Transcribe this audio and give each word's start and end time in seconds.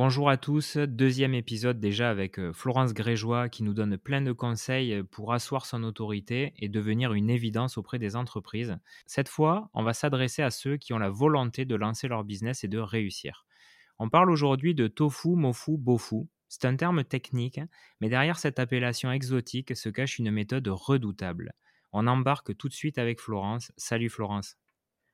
bonjour 0.00 0.30
à 0.30 0.38
tous, 0.38 0.78
deuxième 0.78 1.34
épisode 1.34 1.78
déjà 1.78 2.08
avec 2.08 2.38
euh, 2.38 2.54
Florence 2.54 2.94
Grégeois 2.94 3.50
qui 3.50 3.62
nous 3.62 3.74
donne 3.74 3.98
plein 3.98 4.22
de 4.22 4.32
conseils 4.32 4.94
euh, 4.94 5.02
pour 5.02 5.34
asseoir 5.34 5.66
son 5.66 5.84
autorité 5.84 6.54
et 6.56 6.70
devenir 6.70 7.12
une 7.12 7.28
évidence 7.28 7.76
auprès 7.76 7.98
des 7.98 8.16
entreprises. 8.16 8.78
Cette 9.04 9.28
fois, 9.28 9.68
on 9.74 9.82
va 9.82 9.92
s'adresser 9.92 10.40
à 10.40 10.50
ceux 10.50 10.78
qui 10.78 10.94
ont 10.94 10.98
la 10.98 11.10
volonté 11.10 11.66
de 11.66 11.74
lancer 11.74 12.08
leur 12.08 12.24
business 12.24 12.64
et 12.64 12.68
de 12.68 12.78
réussir. 12.78 13.44
On 13.98 14.08
parle 14.08 14.30
aujourd'hui 14.30 14.74
de 14.74 14.86
tofu, 14.86 15.36
mofu, 15.36 15.76
bofu. 15.76 16.30
C'est 16.48 16.64
un 16.64 16.76
terme 16.76 17.04
technique, 17.04 17.60
mais 18.00 18.08
derrière 18.08 18.38
cette 18.38 18.58
appellation 18.58 19.12
exotique 19.12 19.76
se 19.76 19.90
cache 19.90 20.18
une 20.18 20.30
méthode 20.30 20.66
redoutable. 20.68 21.52
On 21.92 22.06
embarque 22.06 22.56
tout 22.56 22.70
de 22.70 22.74
suite 22.74 22.96
avec 22.96 23.20
Florence. 23.20 23.70
Salut 23.76 24.08
Florence. 24.08 24.56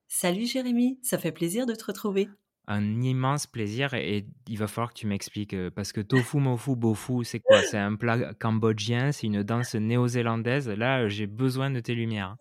Salut 0.06 0.46
Jérémy, 0.46 1.00
ça 1.02 1.18
fait 1.18 1.32
plaisir 1.32 1.66
de 1.66 1.74
te 1.74 1.86
retrouver 1.86 2.28
un 2.68 3.00
immense 3.00 3.46
plaisir 3.46 3.94
et 3.94 4.26
il 4.48 4.58
va 4.58 4.66
falloir 4.66 4.92
que 4.92 4.98
tu 4.98 5.06
m'expliques 5.06 5.54
euh, 5.54 5.70
parce 5.70 5.92
que 5.92 6.00
tofu, 6.00 6.38
mofu, 6.38 6.74
bofu, 6.74 7.24
c'est 7.24 7.40
quoi? 7.40 7.62
C'est 7.62 7.78
un 7.78 7.94
plat 7.94 8.34
cambodgien, 8.34 9.12
c'est 9.12 9.28
une 9.28 9.42
danse 9.42 9.74
néo-zélandaise. 9.74 10.68
Là, 10.68 11.08
j'ai 11.08 11.26
besoin 11.26 11.70
de 11.70 11.80
tes 11.80 11.94
lumières. 11.94 12.36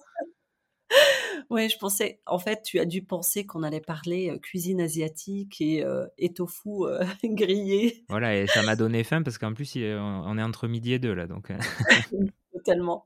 Oui, 1.51 1.69
je 1.69 1.77
pensais, 1.77 2.21
en 2.25 2.39
fait, 2.39 2.63
tu 2.63 2.79
as 2.79 2.85
dû 2.85 3.03
penser 3.03 3.45
qu'on 3.45 3.61
allait 3.61 3.79
parler 3.79 4.31
euh, 4.31 4.39
cuisine 4.39 4.81
asiatique 4.81 5.61
et, 5.61 5.85
euh, 5.85 6.07
tofu 6.33 6.85
grillé. 7.23 8.03
Voilà, 8.09 8.35
et 8.35 8.47
ça 8.47 8.63
m'a 8.63 8.75
donné 8.75 9.03
faim 9.03 9.21
parce 9.21 9.37
qu'en 9.37 9.53
plus, 9.53 9.75
on 9.75 10.37
est 10.39 10.41
entre 10.41 10.67
midi 10.67 10.93
et 10.93 10.99
deux 10.99 11.13
là. 11.13 11.27
Donc... 11.27 11.51
Totalement. 12.51 13.05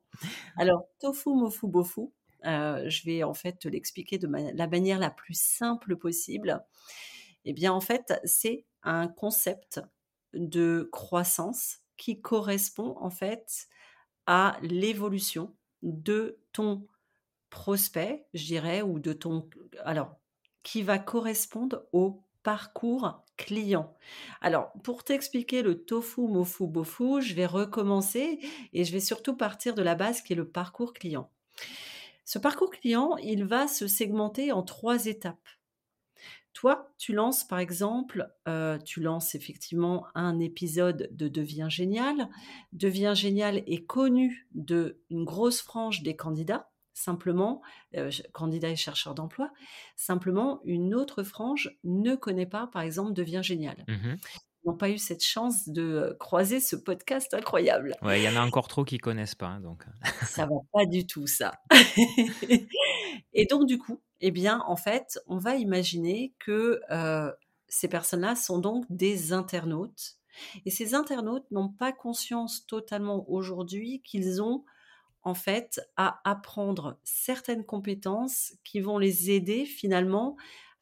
Alors, 0.56 0.86
tofu, 1.02 1.32
mofu, 1.32 1.68
bofu, 1.68 2.14
je 2.46 3.06
vais 3.06 3.24
en 3.24 3.34
fait 3.34 3.60
te 3.60 3.68
l'expliquer 3.68 4.18
de 4.18 4.30
la 4.30 4.68
manière 4.68 5.00
la 5.00 5.10
plus 5.10 5.38
simple 5.38 5.98
possible. 5.98 6.64
Eh 7.46 7.54
bien, 7.54 7.74
en 7.74 7.82
fait, 7.82 8.20
c'est 8.24 8.66
un 8.84 9.08
concept 9.08 9.82
de 10.34 10.90
croissance 10.92 11.80
qui 11.98 12.22
correspond 12.22 12.96
en 13.00 13.10
fait 13.10 13.68
à 14.26 14.58
l'évolution 14.62 15.56
de 15.82 16.40
ton 16.54 16.88
prospect, 17.50 18.26
je 18.34 18.46
dirais, 18.46 18.82
ou 18.82 19.00
de 19.00 19.14
ton... 19.14 19.50
Alors, 19.84 20.16
qui 20.64 20.84
va 20.84 21.00
correspondre 21.00 21.84
au 21.94 22.24
parcours 22.44 23.24
client. 23.38 23.96
Alors, 24.42 24.72
pour 24.84 25.04
t'expliquer 25.04 25.62
le 25.62 25.84
tofu, 25.84 26.22
mofu, 26.22 26.68
bofu, 26.68 27.22
je 27.22 27.34
vais 27.34 27.46
recommencer 27.46 28.40
et 28.74 28.84
je 28.84 28.92
vais 28.92 29.00
surtout 29.00 29.36
partir 29.36 29.76
de 29.76 29.82
la 29.82 29.96
base 29.96 30.22
qui 30.22 30.34
est 30.34 30.36
le 30.36 30.48
parcours 30.48 30.94
client. 30.94 31.32
Ce 32.26 32.38
parcours 32.38 32.70
client, 32.70 33.18
il 33.18 33.46
va 33.46 33.68
se 33.68 33.88
segmenter 33.88 34.52
en 34.52 34.62
trois 34.62 35.08
étapes. 35.08 35.48
Toi, 36.60 36.92
tu 36.98 37.14
lances 37.14 37.46
par 37.46 37.60
exemple, 37.60 38.30
euh, 38.50 38.78
tu 38.80 39.00
lances 39.00 39.34
effectivement 39.34 40.08
un 40.14 40.42
épisode 40.42 41.08
de 41.14 41.30
Devient 41.30 41.68
Génial. 41.70 42.28
Devient 42.74 43.14
Génial 43.16 43.64
est 43.66 43.86
connu 43.86 44.46
d'une 44.54 45.24
grosse 45.24 45.62
frange 45.62 46.04
des 46.04 46.18
candidats, 46.18 46.70
simplement, 46.94 47.62
euh, 47.96 48.12
candidats 48.34 48.68
et 48.68 48.76
chercheurs 48.76 49.16
d'emploi. 49.16 49.52
Simplement, 49.96 50.60
une 50.66 50.94
autre 50.96 51.24
frange 51.24 51.80
ne 51.86 52.16
connaît 52.16 52.46
pas, 52.46 52.68
par 52.68 52.82
exemple, 52.82 53.14
Devient 53.14 53.42
Génial. 53.42 53.86
Mmh 53.88 54.16
n'ont 54.66 54.76
pas 54.76 54.90
eu 54.90 54.98
cette 54.98 55.24
chance 55.24 55.70
de 55.70 56.18
croiser 56.20 56.60
ce 56.60 56.76
podcast 56.76 57.34
incroyable. 57.34 57.96
Ouais, 58.02 58.20
il 58.20 58.26
y 58.26 58.28
en 58.28 58.36
a 58.36 58.46
encore 58.46 58.68
trop 58.68 58.84
qui 58.84 58.98
connaissent 58.98 59.34
pas, 59.34 59.48
hein, 59.48 59.62
donc. 59.62 59.86
ça 60.26 60.46
va 60.46 60.58
pas 60.74 60.86
du 60.86 61.08
tout 61.08 61.28
ça. 61.28 61.54
et 63.34 63.46
donc 63.46 63.66
du 63.68 63.78
coup, 63.78 64.02
eh 64.22 64.32
bien, 64.32 64.64
en 64.68 64.76
fait, 64.76 65.20
on 65.28 65.38
va 65.38 65.56
imaginer 65.56 66.34
que 66.40 66.82
ces 67.68 67.88
personnes-là 67.88 68.36
sont 68.36 68.60
donc 68.60 68.86
des 68.90 69.34
internautes. 69.34 70.18
Et 70.66 70.72
ces 70.72 70.96
internautes 70.96 71.50
n'ont 71.52 71.70
pas 71.70 71.92
conscience 71.92 72.66
totalement 72.66 73.30
aujourd'hui 73.30 74.02
qu'ils 74.02 74.42
ont 74.42 74.64
en 75.24 75.34
fait 75.34 75.82
à 75.98 76.22
apprendre 76.24 76.98
certaines 77.04 77.66
compétences 77.66 78.54
qui 78.64 78.80
vont 78.80 78.98
les 78.98 79.32
aider 79.32 79.66
finalement 79.66 80.38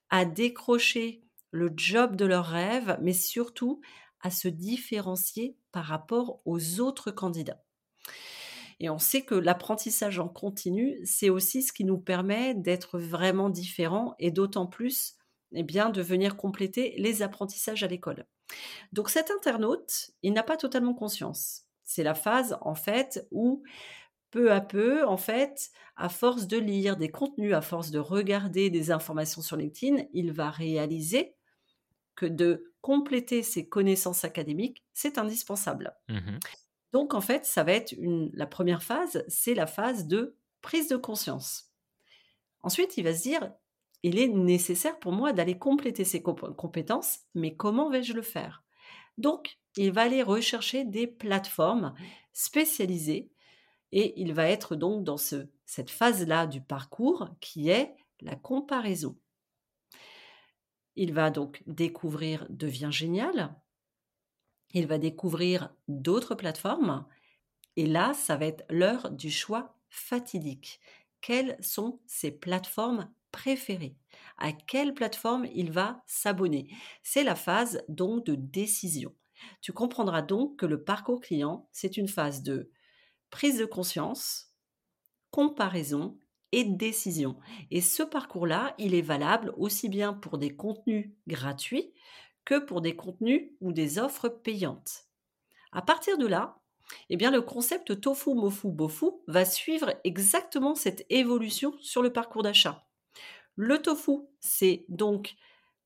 à 0.09 0.26
décrocher 0.26 1.24
le 1.52 1.72
job 1.76 2.16
de 2.16 2.26
leur 2.26 2.46
rêve, 2.46 2.97
mais 3.02 3.14
surtout 3.14 3.81
à 4.22 4.30
se 4.30 4.47
différencier 4.47 5.58
par 5.72 5.86
rapport 5.86 6.42
aux 6.46 6.80
autres 6.80 7.12
candidats. 7.12 7.64
Et 8.80 8.90
on 8.90 9.00
sait 9.00 9.24
que 9.24 9.36
l'apprentissage 9.36 10.20
en 10.20 10.28
continu, 10.28 11.00
c'est 11.04 11.30
aussi 11.30 11.64
ce 11.64 11.74
qui 11.74 11.84
nous 11.84 11.98
permet 11.98 12.54
d'être 12.54 13.00
vraiment 13.00 13.50
différents 13.50 14.16
et 14.20 14.32
d'autant 14.32 14.68
plus 14.68 15.16
eh 15.54 15.64
bien, 15.64 15.90
de 15.90 16.02
venir 16.02 16.36
compléter 16.36 16.94
les 16.98 17.22
apprentissages 17.22 17.84
à 17.84 17.88
l'école. 17.88 18.26
Donc 18.94 19.10
cet 19.10 19.32
internaute, 19.32 20.12
il 20.24 20.34
n'a 20.34 20.44
pas 20.44 20.58
totalement 20.58 20.94
conscience. 20.94 21.64
C'est 21.84 22.04
la 22.04 22.16
phase 22.16 22.58
en 22.62 22.76
fait 22.76 23.28
où 23.32 23.64
peu 24.30 24.52
à 24.52 24.62
peu, 24.62 25.06
en 25.06 25.18
fait, 25.18 25.70
à 25.96 26.09
force 26.09 26.48
de 26.48 26.58
lire 26.58 26.98
des 26.98 27.09
contenus, 27.09 27.54
à 27.54 27.62
force 27.62 27.92
de 27.92 28.00
regarder 28.00 28.70
des 28.70 28.92
informations 28.92 29.42
sur 29.42 29.56
LinkedIn, 29.56 30.04
il 30.14 30.34
va 30.34 30.50
réaliser 30.50 31.36
que 32.16 32.26
de 32.26 32.74
compléter 32.82 33.44
ses 33.44 33.68
connaissances 33.68 34.26
académiques, 34.26 34.84
c'est 34.94 35.18
indispensable. 35.18 35.96
Mmh 36.09 36.40
Donc, 36.94 37.14
en 37.14 37.22
fait, 37.22 37.46
ça 37.46 37.64
va 37.64 37.74
être 37.74 37.96
la 38.34 38.48
première 38.48 38.84
phase, 38.84 39.24
c'est 39.28 39.53
la 39.53 39.68
phase 39.68 40.08
de 40.08 40.36
prise 40.62 40.88
de 40.88 40.98
conscience. 40.98 41.72
Ensuite, 42.62 42.98
il 42.98 43.03
va 43.03 43.14
se 43.14 43.24
dire, 43.24 43.52
il 44.03 44.20
est 44.20 44.28
nécessaire 44.28 45.00
pour 45.00 45.12
moi 45.12 45.34
d'aller 45.34 45.58
compléter 45.58 46.06
ces 46.06 46.22
compétences, 46.22 47.20
mais 47.34 47.56
comment 47.56 47.90
vais-je 47.90 48.14
le 48.14 48.22
faire? 48.22 48.64
Donc, 49.18 49.58
il 49.76 49.92
va 49.92 50.03
aller 50.03 50.24
rechercher 50.24 50.86
des 50.86 51.08
plateformes 51.08 51.94
spécialisées 52.34 53.31
et 53.92 54.20
il 54.20 54.34
va 54.34 54.50
être 54.50 54.76
donc 54.76 55.03
dans 55.03 55.18
ce, 55.18 55.47
cette 55.66 55.90
phase-là 55.90 56.47
du 56.47 56.62
parcours 56.62 57.30
qui 57.40 57.70
est 57.70 57.96
la 58.22 58.36
comparaison. 58.36 59.18
Il 60.96 61.14
va 61.14 61.30
donc 61.30 61.64
découvrir 61.68 62.46
Devient 62.50 62.90
Génial. 62.92 63.56
Il 64.78 64.86
va 64.86 65.00
découvrir 65.00 65.74
d'autres 65.88 66.36
plateformes. 66.36 67.04
Et 67.78 67.88
là, 67.88 68.14
ça 68.14 68.38
va 68.38 68.46
être 68.46 68.64
l'heure 68.70 69.10
du 69.10 69.32
choix 69.32 69.76
fatidique. 69.90 70.80
Quelles 71.20 71.58
sont 71.62 72.00
ses 72.06 72.30
plateformes 72.30 73.10
préférées? 73.32 73.96
À 74.38 74.52
quelle 74.52 74.94
plateforme 74.94 75.48
il 75.56 75.72
va 75.72 76.04
s'abonner? 76.06 76.70
C'est 77.02 77.24
la 77.24 77.34
phase 77.34 77.82
donc 77.90 78.24
de 78.28 78.36
décision. 78.36 79.16
Tu 79.62 79.74
comprendras 79.74 80.22
donc 80.22 80.58
que 80.58 80.68
le 80.68 80.84
parcours 80.84 81.22
client, 81.22 81.68
c'est 81.72 81.98
une 81.98 82.08
phase 82.08 82.44
de 82.44 82.70
prise 83.32 83.58
de 83.58 83.66
conscience, 83.66 84.54
comparaison 85.32 86.20
et 86.52 86.66
décision. 86.66 87.36
Et 87.72 87.82
ce 87.82 88.04
parcours-là, 88.04 88.76
il 88.78 88.94
est 88.94 89.02
valable 89.02 89.56
aussi 89.58 89.90
bien 89.90 90.14
pour 90.14 90.38
des 90.38 90.56
contenus 90.56 91.09
gratuits 91.26 91.92
que 92.47 92.59
pour 92.59 92.80
des 92.80 92.96
contenus 92.96 93.52
ou 93.59 93.74
des 93.74 94.00
offres 94.00 94.30
payantes. 94.30 95.03
À 95.74 95.81
partir 95.81 96.18
de 96.18 96.25
là, 96.25 96.62
eh 97.09 97.18
le 97.18 97.41
concept 97.41 98.00
tofu, 98.00 98.34
mofu, 98.34 98.69
bofu 98.69 99.08
va 99.28 99.44
suivre 99.44 99.94
exactement 100.06 100.74
cette 100.74 101.06
évolution 101.09 101.75
sur 101.81 102.02
le 102.02 102.13
parcours 102.13 102.44
d'achat. 102.44 102.88
Le 103.58 103.81
tofu, 103.81 104.13
c'est 104.40 104.85
donc 104.88 105.35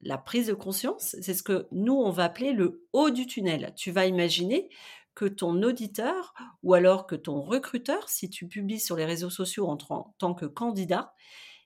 la 0.01 0.19
prise 0.19 0.47
de 0.47 0.53
conscience, 0.53 1.16
c'est 1.19 1.33
ce 1.33 1.41
que 1.41 1.67
nous, 1.72 1.95
on 1.95 2.11
va 2.11 2.25
appeler 2.25 2.53
le 2.53 2.88
haut 2.93 3.09
du 3.09 3.25
tunnel. 3.25 3.73
Tu 3.75 3.89
vas 3.89 4.05
imaginer 4.05 4.69
que 5.16 5.25
ton 5.25 5.63
auditeur 5.63 6.35
ou 6.61 6.75
alors 6.75 7.08
que 7.08 7.16
ton 7.16 7.41
recruteur, 7.41 8.08
si 8.08 8.29
tu 8.29 8.47
publies 8.47 8.79
sur 8.79 8.96
les 8.96 9.05
réseaux 9.05 9.31
sociaux 9.31 9.67
en 9.67 9.78
tant 9.78 10.35
que 10.35 10.46
candidat, 10.46 11.16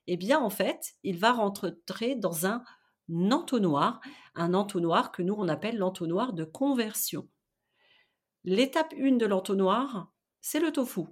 eh 0.06 0.16
bien 0.16 0.40
en 0.40 0.50
fait, 0.50 0.94
il 1.02 1.18
va 1.18 1.32
rentrer 1.32 2.14
dans 2.14 2.46
un 2.46 2.64
entonnoir, 3.30 4.00
un 4.34 4.54
entonnoir 4.54 5.12
que 5.12 5.22
nous 5.22 5.34
on 5.34 5.48
appelle 5.48 5.78
l'entonnoir 5.78 6.32
de 6.32 6.44
conversion. 6.44 7.28
L'étape 8.44 8.94
1 8.98 9.16
de 9.16 9.26
l'entonnoir, 9.26 10.12
c'est 10.40 10.60
le 10.60 10.72
tofu. 10.72 11.02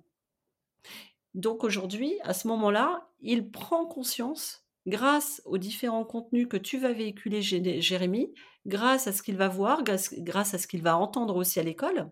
Donc 1.35 1.65
aujourd'hui, 1.65 2.19
à 2.23 2.33
ce 2.33 2.47
moment-là, 2.49 3.09
il 3.21 3.51
prend 3.51 3.87
conscience 3.87 4.65
grâce 4.87 5.43
aux 5.45 5.59
différents 5.59 6.05
contenus 6.05 6.47
que 6.49 6.57
tu 6.57 6.79
vas 6.79 6.93
véhiculer, 6.93 7.43
Jérémy, 7.43 8.33
grâce 8.67 9.07
à 9.07 9.13
ce 9.13 9.23
qu'il 9.23 9.37
va 9.37 9.49
voir, 9.49 9.83
grâce 9.83 10.55
à 10.55 10.59
ce 10.59 10.67
qu'il 10.67 10.83
va 10.83 10.97
entendre 10.97 11.37
aussi 11.37 11.59
à 11.59 11.63
l'école, 11.63 12.11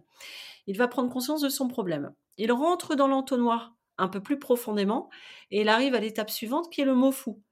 il 0.66 0.76
va 0.76 0.88
prendre 0.88 1.12
conscience 1.12 1.42
de 1.42 1.48
son 1.48 1.68
problème. 1.68 2.12
Il 2.38 2.52
rentre 2.52 2.94
dans 2.94 3.08
l'entonnoir 3.08 3.74
un 3.98 4.08
peu 4.08 4.20
plus 4.20 4.38
profondément 4.38 5.10
et 5.50 5.60
il 5.60 5.68
arrive 5.68 5.94
à 5.94 6.00
l'étape 6.00 6.30
suivante 6.30 6.70
qui 6.70 6.80
est 6.80 6.86
le 6.86 6.94
mot 6.94 7.12
fou. 7.12 7.42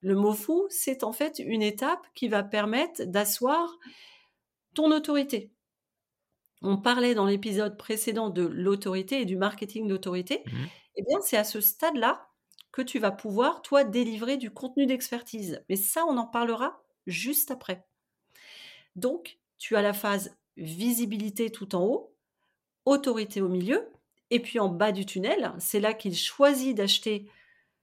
Le 0.00 0.14
mot 0.14 0.32
fou, 0.32 0.66
c'est 0.70 1.02
en 1.04 1.12
fait 1.12 1.38
une 1.38 1.62
étape 1.62 2.06
qui 2.14 2.28
va 2.28 2.42
permettre 2.42 3.04
d'asseoir 3.04 3.78
ton 4.74 4.92
autorité. 4.92 5.50
On 6.62 6.76
parlait 6.76 7.14
dans 7.14 7.26
l'épisode 7.26 7.76
précédent 7.76 8.30
de 8.30 8.42
l'autorité 8.42 9.20
et 9.20 9.24
du 9.24 9.36
marketing 9.36 9.86
d'autorité. 9.88 10.42
Mmh 10.46 10.66
eh 10.98 11.04
bien, 11.04 11.20
c'est 11.20 11.36
à 11.36 11.44
ce 11.44 11.60
stade-là 11.60 12.28
que 12.72 12.82
tu 12.82 12.98
vas 12.98 13.12
pouvoir, 13.12 13.62
toi, 13.62 13.84
délivrer 13.84 14.36
du 14.36 14.50
contenu 14.50 14.84
d'expertise. 14.84 15.64
Mais 15.68 15.76
ça, 15.76 16.04
on 16.06 16.18
en 16.18 16.26
parlera 16.26 16.82
juste 17.06 17.52
après. 17.52 17.86
Donc, 18.96 19.38
tu 19.58 19.76
as 19.76 19.82
la 19.82 19.92
phase 19.92 20.36
visibilité 20.56 21.50
tout 21.50 21.76
en 21.76 21.84
haut, 21.84 22.14
autorité 22.84 23.40
au 23.40 23.48
milieu, 23.48 23.88
et 24.30 24.40
puis 24.40 24.58
en 24.58 24.68
bas 24.68 24.90
du 24.90 25.06
tunnel, 25.06 25.52
c'est 25.60 25.78
là 25.78 25.94
qu'il 25.94 26.16
choisit 26.16 26.76
d'acheter 26.76 27.30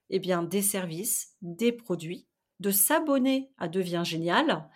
eh 0.10 0.20
bien, 0.20 0.44
des 0.44 0.62
services, 0.62 1.36
des 1.42 1.72
produits, 1.72 2.28
de 2.60 2.72
s'abonner 2.72 3.52
à 3.58 3.68
Devient 3.68 4.04
Génial. 4.06 4.70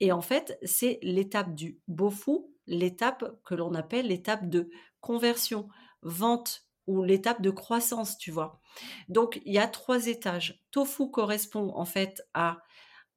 Et 0.00 0.12
en 0.12 0.20
fait, 0.20 0.58
c'est 0.62 0.98
l'étape 1.02 1.54
du 1.54 1.80
beau 1.88 2.10
fou, 2.10 2.52
l'étape 2.66 3.40
que 3.44 3.54
l'on 3.54 3.74
appelle 3.74 4.08
l'étape 4.08 4.48
de 4.48 4.68
conversion, 5.00 5.68
vente 6.02 6.66
ou 6.86 7.02
l'étape 7.02 7.40
de 7.40 7.50
croissance, 7.50 8.18
tu 8.18 8.30
vois. 8.30 8.60
Donc, 9.08 9.40
il 9.44 9.54
y 9.54 9.58
a 9.58 9.68
trois 9.68 10.06
étages. 10.06 10.62
Tofu 10.70 11.10
correspond 11.10 11.72
en 11.74 11.84
fait 11.84 12.22
à 12.34 12.58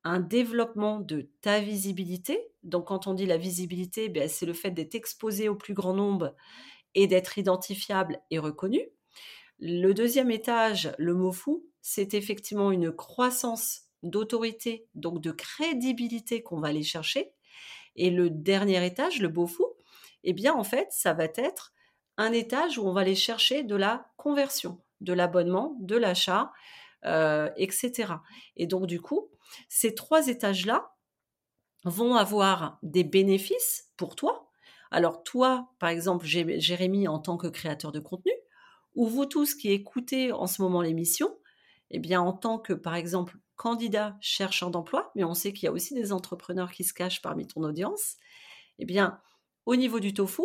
un 0.03 0.19
développement 0.19 0.99
de 0.99 1.29
ta 1.41 1.59
visibilité. 1.59 2.39
Donc, 2.63 2.87
quand 2.87 3.07
on 3.07 3.13
dit 3.13 3.25
la 3.25 3.37
visibilité, 3.37 4.07
ben, 4.07 4.29
c'est 4.29 4.45
le 4.45 4.53
fait 4.53 4.71
d'être 4.71 4.95
exposé 4.95 5.49
au 5.49 5.55
plus 5.55 5.73
grand 5.73 5.93
nombre 5.93 6.33
et 6.95 7.07
d'être 7.07 7.37
identifiable 7.37 8.21
et 8.31 8.39
reconnu. 8.39 8.81
Le 9.59 9.93
deuxième 9.93 10.31
étage, 10.31 10.91
le 10.97 11.13
mot 11.13 11.31
fou, 11.31 11.65
c'est 11.81 12.13
effectivement 12.13 12.71
une 12.71 12.91
croissance 12.91 13.87
d'autorité, 14.03 14.87
donc 14.93 15.21
de 15.21 15.31
crédibilité 15.31 16.43
qu'on 16.43 16.59
va 16.59 16.67
aller 16.67 16.83
chercher. 16.83 17.33
Et 17.95 18.11
le 18.11 18.29
dernier 18.29 18.85
étage, 18.85 19.19
le 19.19 19.29
beau 19.29 19.47
fou, 19.47 19.65
eh 20.23 20.33
bien 20.33 20.53
en 20.53 20.63
fait, 20.63 20.87
ça 20.91 21.13
va 21.13 21.25
être 21.35 21.73
un 22.17 22.31
étage 22.31 22.77
où 22.77 22.87
on 22.87 22.93
va 22.93 23.01
aller 23.01 23.15
chercher 23.15 23.63
de 23.63 23.75
la 23.75 24.11
conversion, 24.17 24.81
de 25.01 25.13
l'abonnement, 25.13 25.77
de 25.79 25.95
l'achat, 25.95 26.51
euh, 27.05 27.49
etc. 27.57 28.13
Et 28.55 28.67
donc 28.67 28.85
du 28.85 29.01
coup, 29.01 29.29
ces 29.69 29.95
trois 29.95 30.27
étages-là 30.27 30.93
vont 31.83 32.15
avoir 32.15 32.79
des 32.83 33.03
bénéfices 33.03 33.91
pour 33.97 34.15
toi. 34.15 34.51
Alors 34.91 35.23
toi, 35.23 35.69
par 35.79 35.89
exemple, 35.89 36.25
Jérémy, 36.25 37.07
en 37.07 37.19
tant 37.19 37.37
que 37.37 37.47
créateur 37.47 37.91
de 37.91 37.99
contenu, 37.99 38.31
ou 38.97 39.05
vous 39.05 39.27
tous 39.27 39.53
qui 39.53 39.71
écoutez 39.71 40.31
en 40.31 40.47
ce 40.47 40.61
moment 40.61 40.81
l'émission, 40.81 41.37
eh 41.91 41.99
bien 41.99 42.19
en 42.19 42.33
tant 42.33 42.57
que, 42.57 42.73
par 42.73 42.95
exemple, 42.95 43.37
candidat 43.55 44.17
chercheur 44.19 44.71
d'emploi, 44.71 45.11
mais 45.15 45.23
on 45.23 45.35
sait 45.35 45.53
qu'il 45.53 45.65
y 45.65 45.67
a 45.69 45.71
aussi 45.71 45.93
des 45.93 46.11
entrepreneurs 46.11 46.71
qui 46.71 46.83
se 46.83 46.93
cachent 46.93 47.21
parmi 47.21 47.45
ton 47.45 47.63
audience, 47.63 48.17
eh 48.79 48.85
bien, 48.85 49.21
au 49.67 49.75
niveau 49.75 49.99
du 49.99 50.15
tofu, 50.15 50.41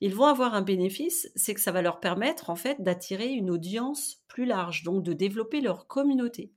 ils 0.00 0.14
vont 0.14 0.26
avoir 0.26 0.54
un 0.54 0.62
bénéfice, 0.62 1.30
c'est 1.34 1.52
que 1.52 1.60
ça 1.60 1.72
va 1.72 1.82
leur 1.82 1.98
permettre 1.98 2.48
en 2.48 2.56
fait 2.56 2.80
d'attirer 2.80 3.28
une 3.28 3.50
audience 3.50 4.22
plus 4.28 4.44
large, 4.44 4.84
donc 4.84 5.02
de 5.02 5.12
développer 5.12 5.60
leur 5.60 5.88
communauté. 5.88 6.52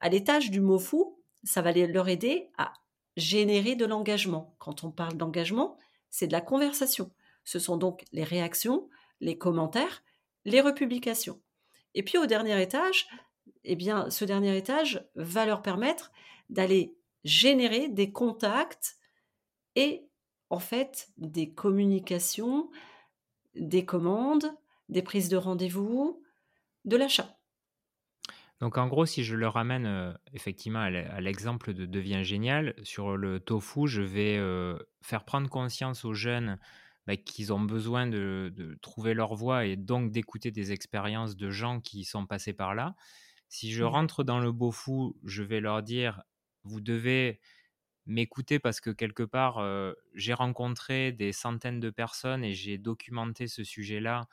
À 0.00 0.10
l'étage 0.10 0.50
du 0.50 0.60
mot 0.60 0.78
fou, 0.78 1.18
ça 1.44 1.62
va 1.62 1.72
leur 1.72 2.08
aider 2.08 2.50
à 2.58 2.74
générer 3.16 3.74
de 3.74 3.86
l'engagement. 3.86 4.54
Quand 4.58 4.84
on 4.84 4.90
parle 4.90 5.16
d'engagement, 5.16 5.78
c'est 6.10 6.26
de 6.26 6.32
la 6.32 6.42
conversation. 6.42 7.10
Ce 7.44 7.58
sont 7.58 7.78
donc 7.78 8.04
les 8.12 8.24
réactions, 8.24 8.90
les 9.20 9.38
commentaires, 9.38 10.02
les 10.46 10.62
republications. 10.62 11.42
Et 11.94 12.02
puis 12.02 12.16
au 12.16 12.24
dernier 12.24 12.62
étage, 12.62 13.06
eh 13.64 13.76
bien, 13.76 14.08
ce 14.10 14.24
dernier 14.24 14.56
étage 14.56 15.04
va 15.16 15.44
leur 15.44 15.60
permettre 15.60 16.12
d'aller 16.48 16.94
générer 17.24 17.88
des 17.88 18.12
contacts 18.12 18.96
et 19.74 20.06
en 20.48 20.60
fait 20.60 21.08
des 21.18 21.52
communications, 21.52 22.70
des 23.56 23.84
commandes, 23.84 24.46
des 24.88 25.02
prises 25.02 25.28
de 25.28 25.36
rendez-vous, 25.36 26.22
de 26.84 26.96
l'achat. 26.96 27.36
Donc 28.60 28.78
en 28.78 28.86
gros, 28.86 29.04
si 29.04 29.24
je 29.24 29.34
le 29.34 29.48
ramène 29.48 29.86
euh, 29.86 30.12
effectivement 30.32 30.78
à 30.78 31.20
l'exemple 31.20 31.74
de 31.74 31.84
Devient 31.84 32.22
Génial, 32.22 32.74
sur 32.84 33.16
le 33.16 33.40
tofu, 33.40 33.86
je 33.88 34.00
vais 34.00 34.38
euh, 34.38 34.78
faire 35.02 35.24
prendre 35.24 35.50
conscience 35.50 36.04
aux 36.04 36.14
jeunes 36.14 36.58
bah, 37.06 37.16
qu'ils 37.16 37.52
ont 37.52 37.60
besoin 37.60 38.06
de, 38.06 38.78
trouver 38.82 39.14
leur 39.14 39.34
voie 39.34 39.66
et 39.66 39.76
donc 39.76 40.10
d'écouter 40.10 40.50
des 40.50 40.72
expériences 40.72 41.36
de 41.36 41.50
gens 41.50 41.80
qui 41.80 42.04
sont 42.04 42.26
passés 42.26 42.52
par 42.52 42.74
là. 42.74 42.94
Si 43.48 43.72
je 43.72 43.84
mmh. 43.84 43.88
rentre 43.88 44.24
dans 44.24 44.40
le 44.40 44.52
beau 44.52 44.72
fou, 44.72 45.16
je 45.24 45.42
vais 45.42 45.60
leur 45.60 45.82
dire, 45.82 46.22
vous 46.64 46.80
devez 46.80 47.40
m'écouter 48.06 48.58
parce 48.58 48.80
que 48.80 48.90
quelque 48.90 49.22
part, 49.24 49.60
j'ai 50.14 50.32
rencontré 50.32 51.12
des 51.12 51.32
centaines 51.32 51.80
de 51.80 51.90
personnes 51.90 52.44
et 52.44 52.54
j'ai 52.54 52.78
documenté 52.78 53.48
ce 53.48 53.64
sujet-là. 53.64 54.28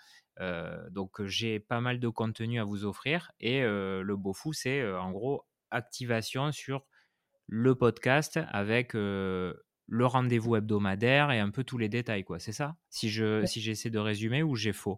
donc 0.91 1.23
j'ai 1.25 1.59
pas 1.59 1.81
mal 1.81 1.99
de 1.99 2.07
contenu 2.07 2.59
à 2.59 2.63
vous 2.63 2.85
offrir. 2.85 3.31
Et 3.39 3.61
le 3.61 4.15
beau 4.15 4.33
fou, 4.33 4.53
c'est 4.53 4.87
en 4.93 5.11
gros 5.11 5.45
activation 5.71 6.51
sur 6.51 6.85
le 7.47 7.75
podcast 7.75 8.39
avec 8.49 8.93
le 9.87 10.05
rendez-vous 10.05 10.55
hebdomadaire 10.55 11.31
et 11.31 11.39
un 11.39 11.49
peu 11.49 11.63
tous 11.63 11.77
les 11.77 11.89
détails, 11.89 12.23
quoi. 12.23 12.39
C'est 12.39 12.51
ça? 12.51 12.75
Si 12.89 13.09
je 13.09 13.45
si 13.45 13.61
j'essaie 13.61 13.89
de 13.89 13.99
résumer 13.99 14.43
ou 14.43 14.55
j'ai 14.55 14.73
faux? 14.73 14.97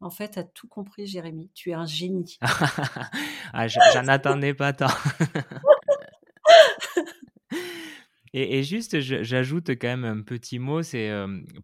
En 0.00 0.10
fait, 0.10 0.32
tu 0.32 0.38
as 0.40 0.44
tout 0.44 0.66
compris, 0.66 1.06
Jérémy. 1.06 1.50
Tu 1.54 1.70
es 1.70 1.74
un 1.74 1.86
génie. 1.86 2.38
ah, 3.52 3.68
j'en 3.68 4.08
attendais 4.08 4.52
pas 4.52 4.72
tant. 4.72 4.88
et, 8.32 8.64
juste, 8.64 8.98
j'ajoute 8.98 9.70
quand 9.70 9.86
même 9.86 10.04
un 10.04 10.22
petit 10.22 10.58
mot, 10.58 10.82
c'est 10.82 11.12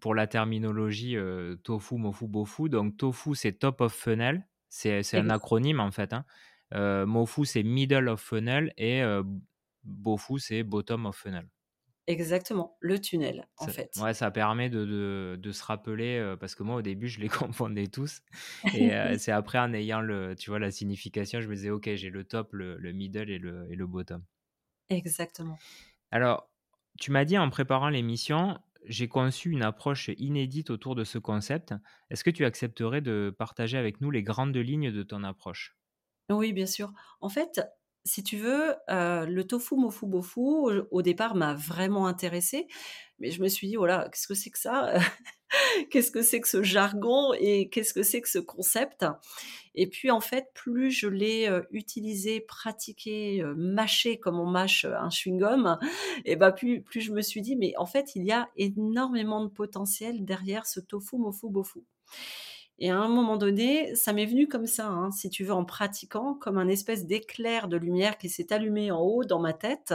pour 0.00 0.14
la 0.14 0.29
terminologie 0.29 1.17
tofu, 1.64 1.96
mofu, 1.96 2.29
bofu. 2.29 2.69
Donc, 2.69 2.96
tofu, 2.96 3.34
c'est 3.34 3.55
top 3.55 3.81
of 3.81 3.93
funnel. 3.93 4.46
C'est 4.69 5.02
un 5.14 5.31
acronyme 5.31 5.81
en 5.81 5.91
fait. 5.91 6.12
Hein. 6.12 6.25
mofu, 7.06 7.44
c'est 7.44 7.64
middle 7.64 8.08
of 8.08 8.20
funnel 8.20 8.73
et 8.76 9.02
bofu, 9.82 10.38
c'est 10.38 10.62
bottom 10.62 11.06
of 11.06 11.17
funnel. 11.17 11.49
Exactement, 12.08 12.76
le 12.81 12.99
tunnel, 12.99 13.46
en 13.58 13.66
fait. 13.66 13.93
Ouais, 14.00 14.14
ça 14.14 14.31
permet 14.31 14.70
de, 14.70 15.37
de, 15.38 15.52
se 15.52 15.62
rappeler, 15.62 16.34
parce 16.40 16.55
que 16.55 16.62
moi, 16.62 16.76
au 16.76 16.82
début, 16.82 17.06
je 17.06 17.20
les 17.20 17.28
confondais 17.28 17.87
tous. 17.87 18.22
Et 18.75 18.90
c'est 19.19 19.31
après, 19.31 19.58
en 19.58 19.75
ayant 19.75 20.00
le, 20.00 20.34
tu 20.34 20.49
vois, 20.49 20.58
la 20.58 20.70
signification, 20.70 21.43
je 21.43 21.49
me 21.49 21.55
disais, 21.55 21.70
OK, 21.70 21.88
j'ai 21.94 22.08
le 22.08 22.25
top, 22.25 22.55
le, 22.55 22.78
le 22.78 22.93
middle 22.93 23.31
et 23.31 23.38
le, 23.38 23.70
et 23.70 23.76
le 23.76 23.87
bottom. 23.87 24.25
Exactement. 24.88 25.58
Alors, 26.10 26.50
tu 26.99 27.10
m'as 27.10 27.25
dit 27.26 27.37
en 27.37 27.50
préparant 27.50 27.90
l'émission, 27.90 28.58
j'ai 28.87 29.08
conçu 29.08 29.50
une 29.50 29.62
approche 29.62 30.10
inédite 30.16 30.70
autour 30.70 30.94
de 30.94 31.05
ce 31.05 31.19
concept. 31.19 31.74
Est-ce 32.10 32.24
que 32.24 32.31
tu 32.31 32.44
accepterais 32.44 33.03
de 33.03 33.34
partager 33.36 33.77
avec 33.77 34.00
nous 34.00 34.10
les 34.10 34.22
grandes 34.22 34.56
lignes 34.56 34.91
de 34.91 35.03
ton 35.03 35.24
approche? 35.24 35.77
Oui, 36.31 36.53
bien 36.53 36.67
sûr. 36.67 36.93
En 37.20 37.29
fait, 37.29 37.60
si 38.08 38.22
tu 38.22 38.36
veux, 38.38 38.74
euh, 38.91 39.27
le 39.27 39.46
tofu 39.46 39.77
mofu 39.77 40.06
bofu, 40.06 40.41
au, 40.91 41.03
départ, 41.03 41.34
m'a 41.34 41.55
vraiment 41.55 42.06
intéressée. 42.06 42.67
Mais 43.19 43.31
je 43.31 43.43
me 43.43 43.48
suis 43.48 43.67
dit, 43.69 43.77
voilà, 43.77 44.08
qu'est-ce 44.10 44.27
que 44.27 44.34
c'est 44.34 44.50
que 44.50 44.58
ça? 44.58 44.94
Qu'est-ce 45.91 46.10
que 46.10 46.20
c'est 46.20 46.41
que 46.41 46.48
ce 46.48 46.62
jargon 46.62 47.32
Et 47.41 47.70
qu'est-ce 47.70 47.94
que 47.94 48.03
c'est 48.03 48.20
que 48.20 48.29
ce 48.29 48.38
concept? 48.38 49.06
Et 49.74 49.86
puis, 49.86 50.10
en 50.10 50.20
fait, 50.20 50.48
plus 50.55 50.91
je 50.91 51.08
l'ai 51.08 51.48
euh, 51.48 51.62
utilisé, 51.70 52.41
pratiqué, 52.41 53.43
euh, 53.43 53.55
mâché 53.56 54.19
comme 54.19 54.38
on 54.38 54.46
mâche 54.46 54.84
un 54.84 55.08
chewing-gum, 55.08 55.79
et 56.24 56.36
bah, 56.36 56.53
plus, 56.53 56.82
plus 56.82 57.00
je 57.00 57.12
me 57.12 57.22
suis 57.22 57.41
dit, 57.43 57.56
mais 57.56 57.72
en 57.79 57.86
fait, 57.86 58.15
il 58.15 58.24
y 58.24 58.32
a 58.32 58.48
énormément 58.56 59.43
de 59.43 59.48
potentiel 59.48 60.24
derrière 60.24 60.67
ce 60.67 60.81
tofu 60.81 61.17
mofu 61.17 61.48
bofu. 61.48 61.81
Et 62.79 62.91
à 62.91 62.97
un 62.97 63.08
moment 63.08 63.37
donné, 63.37 63.94
ça 63.97 64.13
m'est 64.13 64.27
venu 64.27 64.47
comme 64.47 64.67
ça, 64.67 64.87
hein, 64.87 65.11
si 65.11 65.31
tu 65.31 65.44
veux, 65.44 65.53
en 65.53 65.65
pratiquant, 65.65 66.35
comme 66.35 66.58
un 66.58 66.69
espèce 66.69 67.06
d'éclair 67.06 67.69
de 67.69 67.77
lumière 67.77 68.19
qui 68.19 68.29
s'est 68.29 68.53
allumé 68.53 68.91
en 68.91 69.01
haut 69.01 69.25
dans 69.25 69.41
ma 69.41 69.53
tête. 69.53 69.94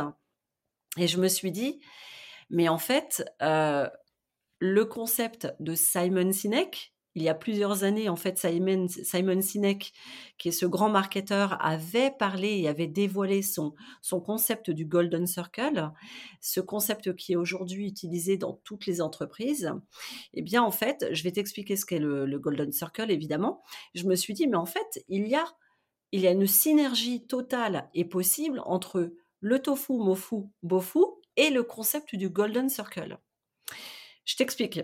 Et 0.97 1.07
je 1.07 1.19
me 1.19 1.27
suis 1.27 1.51
dit, 1.51 1.79
mais 2.49 2.67
en 2.67 2.77
fait, 2.77 3.23
euh, 3.41 3.89
le 4.59 4.85
concept 4.85 5.53
de 5.59 5.75
Simon 5.75 6.31
Sinek, 6.31 6.92
il 7.15 7.21
y 7.21 7.29
a 7.29 7.35
plusieurs 7.35 7.83
années, 7.83 8.09
en 8.09 8.15
fait, 8.15 8.39
Simon, 8.39 9.41
Sinek, 9.41 9.93
qui 10.37 10.49
est 10.49 10.51
ce 10.51 10.65
grand 10.65 10.89
marketeur, 10.89 11.63
avait 11.63 12.11
parlé 12.11 12.59
et 12.59 12.67
avait 12.67 12.87
dévoilé 12.87 13.43
son, 13.43 13.75
concept 14.25 14.71
du 14.71 14.85
Golden 14.85 15.27
Circle, 15.27 15.91
ce 16.41 16.59
concept 16.59 17.15
qui 17.15 17.33
est 17.33 17.35
aujourd'hui 17.35 17.87
utilisé 17.87 18.37
dans 18.37 18.53
toutes 18.63 18.87
les 18.87 18.99
entreprises. 18.99 19.71
Eh 20.33 20.41
bien, 20.41 20.63
en 20.63 20.71
fait, 20.71 21.05
je 21.11 21.23
vais 21.23 21.31
t'expliquer 21.31 21.75
ce 21.75 21.85
qu'est 21.85 21.99
le, 21.99 22.25
le, 22.25 22.39
Golden 22.39 22.71
Circle, 22.71 23.11
évidemment. 23.11 23.61
Je 23.93 24.05
me 24.05 24.15
suis 24.15 24.33
dit, 24.33 24.47
mais 24.47 24.57
en 24.57 24.65
fait, 24.65 25.03
il 25.07 25.27
y 25.27 25.35
a, 25.35 25.45
il 26.11 26.21
y 26.21 26.27
a 26.27 26.31
une 26.31 26.47
synergie 26.47 27.27
totale 27.27 27.89
et 27.93 28.05
possible 28.05 28.59
entre 28.65 29.13
le 29.39 29.59
tofu, 29.59 29.93
mofu, 29.93 30.37
bofu 30.63 30.99
et 31.35 31.51
le 31.51 31.63
concept 31.63 32.15
du 32.15 32.29
Golden 32.29 32.69
Circle. 32.69 33.19
Je 34.25 34.35
t'explique. 34.35 34.79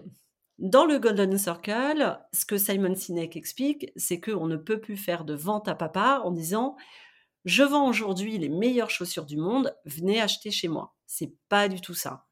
Dans 0.59 0.83
le 0.83 0.99
Golden 0.99 1.37
Circle, 1.37 2.19
ce 2.33 2.45
que 2.45 2.57
Simon 2.57 2.93
Sinek 2.93 3.37
explique, 3.37 3.93
c'est 3.95 4.19
qu'on 4.19 4.45
ne 4.45 4.57
peut 4.57 4.81
plus 4.81 4.97
faire 4.97 5.23
de 5.23 5.33
vente 5.33 5.69
à 5.69 5.75
papa 5.75 6.21
en 6.25 6.31
disant 6.31 6.75
je 7.45 7.63
vends 7.63 7.87
aujourd'hui 7.87 8.37
les 8.37 8.49
meilleures 8.49 8.89
chaussures 8.89 9.25
du 9.25 9.37
monde, 9.37 9.73
venez 9.85 10.19
acheter 10.19 10.51
chez 10.51 10.67
moi. 10.67 10.93
C'est 11.05 11.33
pas 11.47 11.69
du 11.69 11.79
tout 11.79 11.93
ça. 11.93 12.25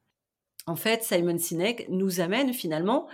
En 0.66 0.76
fait, 0.76 1.02
Simon 1.02 1.38
Sinek 1.38 1.88
nous 1.88 2.20
amène 2.20 2.52
finalement 2.52 3.08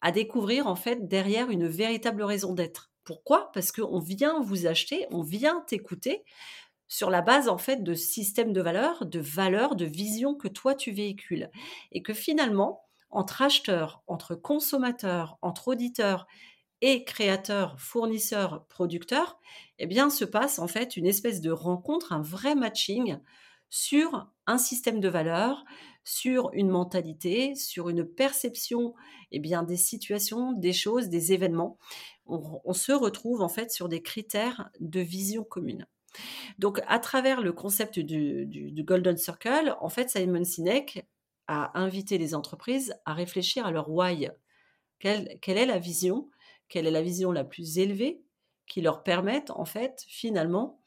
à 0.00 0.12
découvrir 0.12 0.66
en 0.66 0.76
fait 0.76 1.08
derrière 1.08 1.50
une 1.50 1.66
véritable 1.66 2.22
raison 2.22 2.54
d'être. 2.54 2.90
Pourquoi? 3.04 3.52
Parce 3.52 3.70
qu'on 3.70 3.98
vient 3.98 4.40
vous 4.40 4.66
acheter, 4.66 5.06
on 5.10 5.20
vient 5.20 5.62
t'écouter 5.66 6.24
sur 6.88 7.10
la 7.10 7.20
base 7.20 7.50
en 7.50 7.58
fait 7.58 7.82
de 7.82 7.92
systèmes 7.92 8.54
de 8.54 8.62
valeurs, 8.62 9.04
de 9.04 9.20
valeurs, 9.20 9.76
de 9.76 9.84
visions 9.84 10.34
que 10.34 10.48
toi 10.48 10.74
tu 10.74 10.90
véhicules. 10.90 11.50
Et 11.92 12.02
que 12.02 12.14
finalement, 12.14 12.83
entre 13.14 13.42
acheteurs, 13.42 14.02
entre 14.06 14.34
consommateurs, 14.34 15.38
entre 15.40 15.68
auditeurs 15.68 16.26
et 16.80 17.04
créateurs, 17.04 17.80
fournisseurs, 17.80 18.66
producteurs, 18.66 19.38
eh 19.78 19.86
bien, 19.86 20.10
se 20.10 20.24
passe 20.24 20.58
en 20.58 20.68
fait 20.68 20.96
une 20.96 21.06
espèce 21.06 21.40
de 21.40 21.50
rencontre, 21.50 22.12
un 22.12 22.20
vrai 22.20 22.54
matching 22.54 23.18
sur 23.70 24.30
un 24.46 24.58
système 24.58 25.00
de 25.00 25.08
valeurs, 25.08 25.64
sur 26.04 26.50
une 26.52 26.68
mentalité, 26.68 27.54
sur 27.54 27.88
une 27.88 28.04
perception 28.04 28.94
eh 29.32 29.38
bien, 29.38 29.62
des 29.62 29.76
situations, 29.76 30.52
des 30.52 30.72
choses, 30.72 31.08
des 31.08 31.32
événements. 31.32 31.78
On, 32.26 32.72
se 32.72 32.92
retrouve 32.92 33.40
en 33.40 33.48
fait 33.48 33.70
sur 33.70 33.88
des 33.88 34.02
critères 34.02 34.70
de 34.80 35.00
vision 35.00 35.44
commune. 35.44 35.86
Donc, 36.58 36.80
à 36.86 36.98
travers 36.98 37.40
le 37.40 37.52
concept 37.52 37.98
du, 37.98 38.84
Golden 38.84 39.16
Circle, 39.16 39.76
en 39.80 39.88
fait, 39.88 40.10
Simon 40.10 40.44
Sinek 40.44 41.06
a 41.48 41.78
invité 41.78 42.18
les 42.18 42.34
entreprises 42.34 42.94
à 43.04 43.14
réfléchir 43.14 43.66
à 43.66 43.70
leur 43.70 43.90
why. 43.90 44.30
Quelle, 44.98 45.28
est 45.46 45.66
la 45.66 45.78
vision? 45.78 46.30
Quelle 46.68 46.86
est 46.86 46.90
la 46.90 47.02
vision 47.02 47.32
la 47.32 47.44
plus 47.44 47.78
élevée 47.78 48.22
qui 48.66 48.80
leur 48.80 49.02
permette, 49.02 49.50
en 49.50 49.64
fait, 49.64 50.04
finalement, 50.08 50.80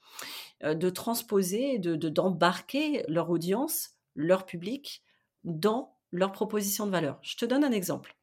euh, 0.63 0.73
de 0.73 0.89
transposer, 0.89 1.77
de 1.77 1.95
d'embarquer 1.95 3.03
leur 3.07 3.29
audience, 3.29 3.91
leur 4.15 4.45
public 4.45 5.03
dans 5.43 5.95
leur 6.11 6.31
proposition 6.31 6.87
de 6.87 6.91
valeur? 6.91 7.19
Je 7.21 7.37
te 7.37 7.45
donne 7.45 7.63
un 7.63 7.71
exemple. 7.71 8.15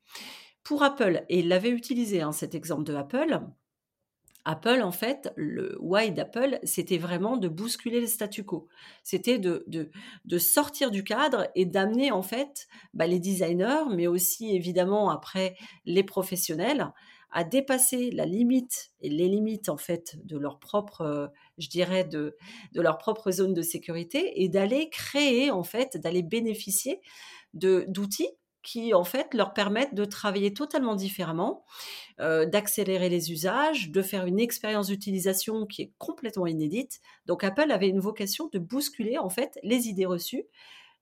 Pour 0.65 0.83
Apple, 0.83 1.25
et 1.29 1.41
il 1.41 1.49
l'avait 1.49 1.71
utilisé, 1.71 2.23
hein, 2.23 2.33
cet 2.33 2.55
exemple 2.55 2.85
de 2.85 2.95
Apple, 2.95 3.41
Apple, 4.45 4.83
en 4.83 4.93
fait, 4.93 5.33
le 5.37 5.77
why 5.81 6.13
d'Apple, 6.13 6.59
c'était 6.65 6.99
vraiment 6.99 7.37
de 7.37 7.49
bousculer 7.49 8.01
le 8.01 8.07
statu 8.07 8.45
quo. 8.45 8.69
C'était 9.03 9.39
de, 9.39 9.65
de, 9.67 10.39
sortir 10.39 10.91
du 10.91 11.03
cadre 11.03 11.49
et 11.55 11.65
d'amener, 11.65 12.13
en 12.13 12.23
fait, 12.23 12.67
bah, 12.93 13.07
les 13.07 13.21
designers, 13.21 13.85
mais 13.91 14.07
aussi, 14.07 14.55
évidemment, 14.55 15.11
après, 15.11 15.57
les 15.87 16.05
professionnels, 16.05 16.93
à 17.35 17.43
dépasser 17.43 18.11
la 18.13 18.27
limite 18.27 18.93
et 19.01 19.11
les 19.11 19.29
limites 19.29 19.69
en 19.69 19.77
fait 19.77 20.17
de 20.25 20.39
leur 20.39 20.61
propre, 20.61 21.01
euh, 21.01 21.27
je 21.59 21.69
dirais, 21.69 22.05
de, 22.05 22.37
de 22.73 22.81
leur 22.81 22.97
propre 22.97 23.33
zone 23.33 23.55
de 23.55 23.63
sécurité 23.63 24.43
et 24.43 24.49
d'aller 24.49 24.89
créer 24.89 25.51
en 25.51 25.65
fait, 25.65 25.97
d'aller 25.97 26.23
bénéficier 26.23 27.01
de 27.53 27.87
d'outils 27.89 28.31
qui 28.65 28.95
en 28.95 29.05
fait 29.05 29.33
leur 29.35 29.55
permettent 29.55 29.95
de 29.95 30.05
travailler 30.05 30.53
totalement 30.53 30.97
différemment, 30.97 31.65
euh, 32.21 32.47
d'accélérer 32.47 33.09
les 33.09 33.31
usages, 33.31 33.91
de 33.91 34.03
faire 34.03 34.27
une 34.27 34.41
expérience 34.41 34.89
d'utilisation 34.89 35.67
qui 35.67 35.83
est 35.83 35.93
complètement 35.99 36.49
inédite. 36.49 37.01
Donc 37.27 37.45
Apple 37.45 37.71
avait 37.71 37.89
une 37.89 38.01
vocation 38.01 38.49
de 38.53 38.59
bousculer 38.59 39.19
en 39.19 39.29
fait 39.29 39.59
les 39.63 39.89
idées 39.89 40.07
reçues, 40.07 40.45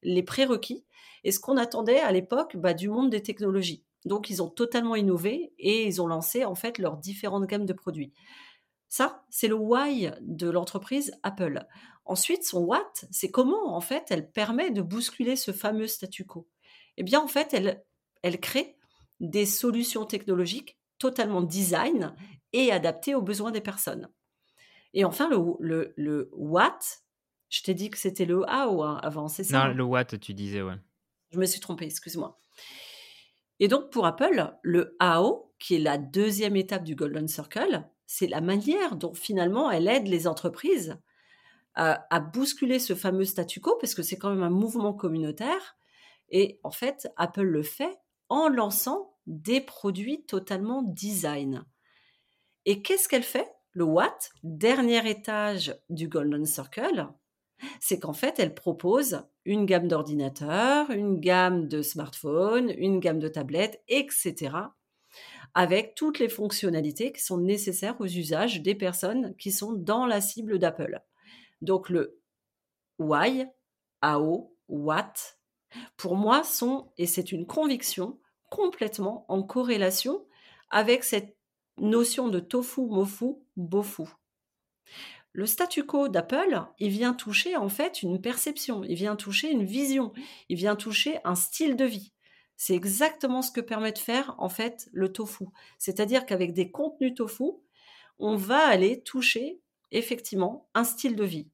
les 0.02 0.23
prérequis 0.23 0.85
et 1.25 1.33
ce 1.33 1.40
qu'on 1.40 1.57
attendait 1.57 2.00
à 2.00 2.12
l'époque 2.12 2.57
bah, 2.57 2.75
du 2.75 2.88
monde 2.88 3.11
des 3.11 3.23
technologies. 3.23 3.85
Donc, 4.04 4.31
ils 4.31 4.42
ont 4.42 4.49
totalement 4.49 4.97
innové 4.97 5.52
et 5.59 5.87
ils 5.87 6.02
ont 6.02 6.07
lancé 6.07 6.45
en 6.45 6.54
fait 6.54 6.78
leurs 6.78 6.97
différentes 6.97 7.47
gammes 7.47 7.66
de 7.66 7.73
produits. 7.73 8.12
Ça, 8.88 9.25
c'est 9.31 9.49
le 9.49 9.54
why 9.54 10.11
de 10.21 10.50
l'entreprise 10.50 11.12
Apple. 11.23 11.64
Ensuite, 12.04 12.45
son 12.45 12.64
what, 12.64 12.92
c'est 13.11 13.31
comment 13.31 13.76
en 13.76 13.81
fait 13.81 14.07
elle 14.11 14.31
permet 14.31 14.71
de 14.71 14.83
bousculer 14.83 15.37
ce 15.37 15.52
fameux 15.52 15.87
statu 15.87 16.26
quo. 16.26 16.49
Eh 16.97 17.03
bien, 17.03 17.21
en 17.21 17.29
fait, 17.29 17.55
elle, 17.55 17.85
elle 18.23 18.41
crée 18.41 18.77
des 19.21 19.47
solutions 19.47 20.05
technologiques 20.05 20.79
totalement 20.99 21.43
design 21.43 22.15
et 22.53 22.71
adaptées 22.71 23.15
aux 23.15 23.23
besoins 23.23 23.51
des 23.51 23.61
personnes. 23.61 24.09
Et 24.95 25.05
enfin, 25.05 25.29
le, 25.29 25.93
le, 25.97 26.31
what, 26.33 26.79
je 27.49 27.63
t'ai 27.63 27.75
dit 27.75 27.91
que 27.91 27.99
c'était 27.99 28.27
le 28.27 28.41
how 28.41 28.83
hein, 28.83 29.01
avant, 29.03 29.29
c'est 29.29 29.45
ça 29.45 29.59
Non, 29.59 29.65
hein? 29.65 29.75
le 29.75 29.85
what, 29.85 30.05
tu 30.05 30.35
disais, 30.35 30.63
ouais. 30.63 30.77
Je 31.31 31.39
me 31.39 31.47
suis 31.47 31.61
trompée, 31.61 31.87
excuse-moi. 31.87 32.39
Et 33.59 33.69
donc 33.69 33.91
pour 33.91 34.07
Apple, 34.07 34.53
le 34.63 34.97
AO, 34.99 35.55
qui 35.59 35.77
est 35.77 35.79
la 35.79 35.97
deuxième 35.97 36.57
étape 36.57 36.85
du 36.85 36.95
Golden 36.95 37.29
Circle, 37.29 37.89
c'est 38.07 38.27
la 38.27 38.41
manière 38.41 38.97
dont 38.97 39.15
finalement 39.15 39.71
elle 39.71 39.89
aide 39.89 40.09
les 40.09 40.27
entreprises 40.27 40.99
à, 41.75 42.21
bousculer 42.21 42.79
ce 42.79 42.95
fameux 42.95 43.25
statu 43.25 43.61
quo, 43.61 43.79
parce 43.81 43.95
que 43.95 44.03
c'est 44.03 44.19
quand 44.19 44.31
même 44.31 44.43
un 44.43 44.51
mouvement 44.51 44.93
communautaire. 44.93 45.77
Et 46.33 46.59
en 46.65 46.71
fait, 46.71 47.09
Apple 47.17 47.43
le 47.43 47.62
fait 47.62 47.99
en 48.29 48.49
lançant 48.49 49.15
des 49.27 49.61
produits 49.61 50.25
totalement 50.25 50.83
design. 50.83 51.65
Et 52.65 52.83
qu'est-ce 52.83 53.09
qu'elle 53.09 53.23
fait 53.23 53.49
Le 53.73 53.85
What, 53.85 54.19
dernier 54.43 55.09
étage 55.09 55.77
du 55.91 56.09
Golden 56.09 56.47
Circle, 56.47 57.09
c'est 57.81 58.01
qu'en 58.01 58.15
fait, 58.15 58.39
elle 58.39 58.55
propose 58.55 59.23
une 59.45 59.67
gamme 59.67 59.89
d'ordinateurs, 59.89 60.91
une 60.91 61.21
gamme 61.21 61.69
de 61.69 61.83
smartphones, 61.83 62.73
une 62.77 62.99
gamme 62.99 63.19
de 63.19 63.29
tablettes, 63.29 63.83
etc., 63.89 64.57
avec 65.55 65.95
toutes 65.95 66.19
les 66.19 66.31
fonctionnalités 66.31 67.12
qui 67.12 67.21
sont 67.21 67.39
nécessaires 67.39 68.01
aux 68.01 68.07
usages 68.07 68.62
des 68.62 68.75
personnes 68.75 69.37
qui 69.37 69.53
sont 69.53 69.73
dans 69.75 70.07
la 70.07 70.23
cible 70.23 70.59
d'Apple. 70.59 71.03
Donc 71.61 71.91
le 71.91 72.19
why, 72.99 73.45
how, 74.03 74.57
what, 74.69 75.12
pour 75.97 76.17
moi 76.17 76.45
sont, 76.45 76.93
et 76.99 77.07
c'est 77.07 77.33
une 77.33 77.47
conviction, 77.47 78.19
complètement 78.50 79.25
en 79.29 79.43
corrélation 79.43 80.25
avec 80.71 81.05
cette 81.05 81.37
notion 81.79 82.29
de 82.29 82.41
tofu, 82.41 82.83
mofu, 82.83 83.35
bofu 83.57 84.05
le 85.33 85.47
statu 85.47 85.85
quo 85.85 86.09
d'Apple, 86.09 86.62
il 86.79 86.91
vient 86.91 87.14
toucher 87.14 87.57
en 87.57 87.69
fait 87.69 88.02
une 88.02 88.21
perception, 88.21 88.85
il 88.85 88.95
vient 88.95 89.17
toucher 89.17 89.50
une 89.50 89.64
vision, 89.64 90.12
il 90.49 90.57
vient 90.57 90.76
toucher 90.76 91.19
un 91.25 91.35
style 91.35 91.76
de 91.76 91.87
vie. 91.87 92.12
C'est 92.57 92.75
exactement 92.75 93.41
ce 93.41 93.50
que 93.50 93.62
permet 93.62 93.93
de 93.93 93.99
faire 93.99 94.35
en 94.38 94.50
fait 94.50 94.88
le 94.93 95.11
tofu. 95.11 95.47
C'est-à-dire 95.79 96.26
qu'avec 96.26 96.52
des 96.52 96.71
contenus 96.71 97.14
tofu, 97.14 97.45
on 98.19 98.37
va 98.37 98.59
aller 98.59 99.02
toucher 99.02 99.61
effectivement 99.91 100.69
un 100.75 100.85
style 100.85 101.17
de 101.17 101.25
vie, 101.25 101.49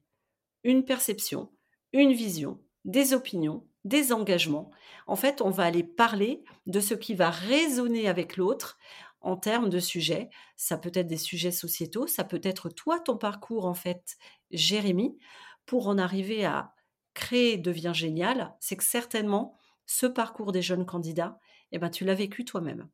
une 0.65 0.85
perception, 0.85 1.51
une 1.93 2.13
vision, 2.13 2.61
des 2.85 3.15
opinions, 3.15 3.65
des 3.85 4.13
engagements. 4.13 4.71
En 5.07 5.17
fait, 5.17 5.41
on 5.41 5.51
va 5.51 5.65
aller 5.65 5.85
parler 5.85 6.45
de 6.67 6.81
ce 6.81 6.95
qui 6.95 7.15
va 7.15 7.31
résonner 7.31 8.09
avec 8.09 8.37
l'autre 8.37 8.79
en 9.21 9.37
termes 9.37 9.69
de 9.69 9.81
sujets. 9.81 10.31
Ça 10.57 10.79
peut 10.79 10.93
être 10.95 11.07
des 11.07 11.17
sujets 11.17 11.51
sociétaux, 11.51 12.07
ça 12.07 12.25
peut 12.25 12.41
être 12.43 12.69
toi, 12.69 13.01
ton 13.01 13.17
parcours, 13.17 13.67
en 13.67 13.75
fait, 13.75 14.17
Jérémy, 14.51 15.19
pour 15.67 15.89
en 15.89 15.99
arriver 15.99 16.45
à 16.45 16.75
créer 17.15 17.59
devient 17.59 17.93
génial. 17.95 18.55
C'est 18.61 18.77
que 18.77 18.85
certainement, 18.85 19.59
ce 19.87 20.07
parcours 20.07 20.53
des 20.53 20.63
jeunes 20.63 20.87
candidats, 20.87 21.39
eh 21.73 21.79
ben, 21.79 21.91
tu 21.91 22.05
l'as 22.05 22.15
vécu 22.15 22.45
toi-même. 22.45 22.89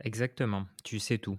Exactement, 0.00 0.66
tu 0.84 0.98
sais 0.98 1.18
tout. 1.18 1.38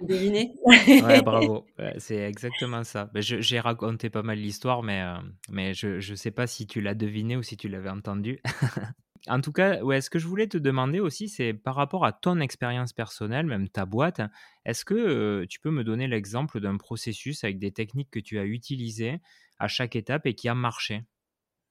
Deviné 0.00 0.52
Ouais, 0.66 1.20
bravo. 1.22 1.66
c'est 1.98 2.16
exactement 2.16 2.84
ça. 2.84 3.10
Ben, 3.12 3.22
j'ai 3.22 3.60
raconté 3.60 4.10
pas 4.10 4.22
mal 4.22 4.38
l'histoire, 4.38 4.82
mais, 4.82 5.02
euh, 5.02 5.16
mais 5.50 5.74
je 5.74 6.10
ne 6.10 6.16
sais 6.16 6.30
pas 6.30 6.46
si 6.46 6.66
tu 6.66 6.80
l'as 6.80 6.94
deviné 6.94 7.36
ou 7.36 7.42
si 7.42 7.56
tu 7.56 7.68
l'avais 7.68 7.90
entendu. 7.90 8.40
En 9.28 9.40
tout 9.40 9.50
cas, 9.50 9.82
ouais, 9.82 10.00
ce 10.00 10.08
que 10.08 10.20
je 10.20 10.28
voulais 10.28 10.46
te 10.46 10.56
demander 10.56 11.00
aussi, 11.00 11.28
c'est 11.28 11.52
par 11.52 11.74
rapport 11.74 12.04
à 12.04 12.12
ton 12.12 12.38
expérience 12.38 12.92
personnelle, 12.92 13.46
même 13.46 13.68
ta 13.68 13.84
boîte, 13.84 14.20
est-ce 14.64 14.84
que 14.84 15.44
tu 15.46 15.58
peux 15.58 15.72
me 15.72 15.82
donner 15.82 16.06
l'exemple 16.06 16.60
d'un 16.60 16.76
processus 16.76 17.42
avec 17.42 17.58
des 17.58 17.72
techniques 17.72 18.10
que 18.10 18.20
tu 18.20 18.38
as 18.38 18.44
utilisées 18.44 19.18
à 19.58 19.66
chaque 19.66 19.96
étape 19.96 20.26
et 20.26 20.34
qui 20.34 20.48
a 20.48 20.54
marché? 20.54 21.06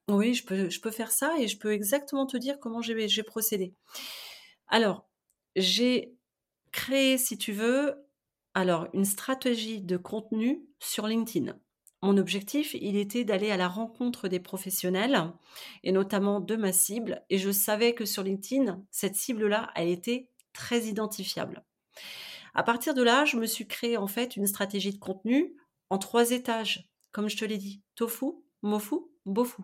Oui, 0.10 0.34
je 0.34 0.46
peux, 0.46 0.70
je 0.70 0.80
peux 0.82 0.92
faire 0.92 1.12
ça 1.12 1.34
et 1.40 1.48
je 1.48 1.58
peux 1.58 1.72
exactement 1.72 2.26
te 2.26 2.38
dire 2.38 2.60
comment 2.60 2.82
j'ai 2.82 3.24
procédé. 3.24 3.74
Alors, 4.68 5.10
j'ai 5.56 6.14
créé, 6.76 7.18
si 7.18 7.38
tu 7.38 7.54
veux, 7.54 8.06
alors 8.54 8.88
une 8.94 9.06
stratégie 9.06 9.82
de 9.82 9.96
contenu 9.96 10.62
sur 10.80 11.08
LinkedIn. 11.08 11.58
Mon 12.02 12.18
objectif, 12.18 12.76
il 12.80 12.98
était 12.98 13.24
d'aller 13.24 13.50
à 13.50 13.58
la 13.58 13.70
rencontre 13.70 14.28
des 14.28 14.42
professionnels 14.42 15.32
et 15.84 15.94
notamment 15.94 16.42
de 16.42 16.56
ma 16.58 16.74
cible. 16.74 17.24
Et 17.30 17.38
je 17.38 17.50
savais 17.50 17.96
que 17.96 18.04
sur 18.04 18.24
LinkedIn, 18.24 18.84
cette 18.92 19.16
cible-là, 19.16 19.72
elle 19.76 19.88
était 19.88 20.30
très 20.52 20.84
identifiable. 20.84 21.66
À 22.54 22.62
partir 22.62 22.94
de 22.94 23.02
là, 23.02 23.24
je 23.24 23.38
me 23.38 23.46
suis 23.46 23.68
créé 23.68 23.96
en 23.96 24.08
fait 24.08 24.36
une 24.36 24.46
stratégie 24.46 24.94
de 24.94 25.00
contenu 25.00 25.56
en 25.90 25.98
trois 25.98 26.32
étages, 26.32 26.90
comme 27.14 27.30
je 27.30 27.38
te 27.38 27.46
l'ai 27.46 27.58
dit 27.58 27.82
tofu, 27.96 28.34
mofu, 28.62 28.96
bofu. 29.26 29.62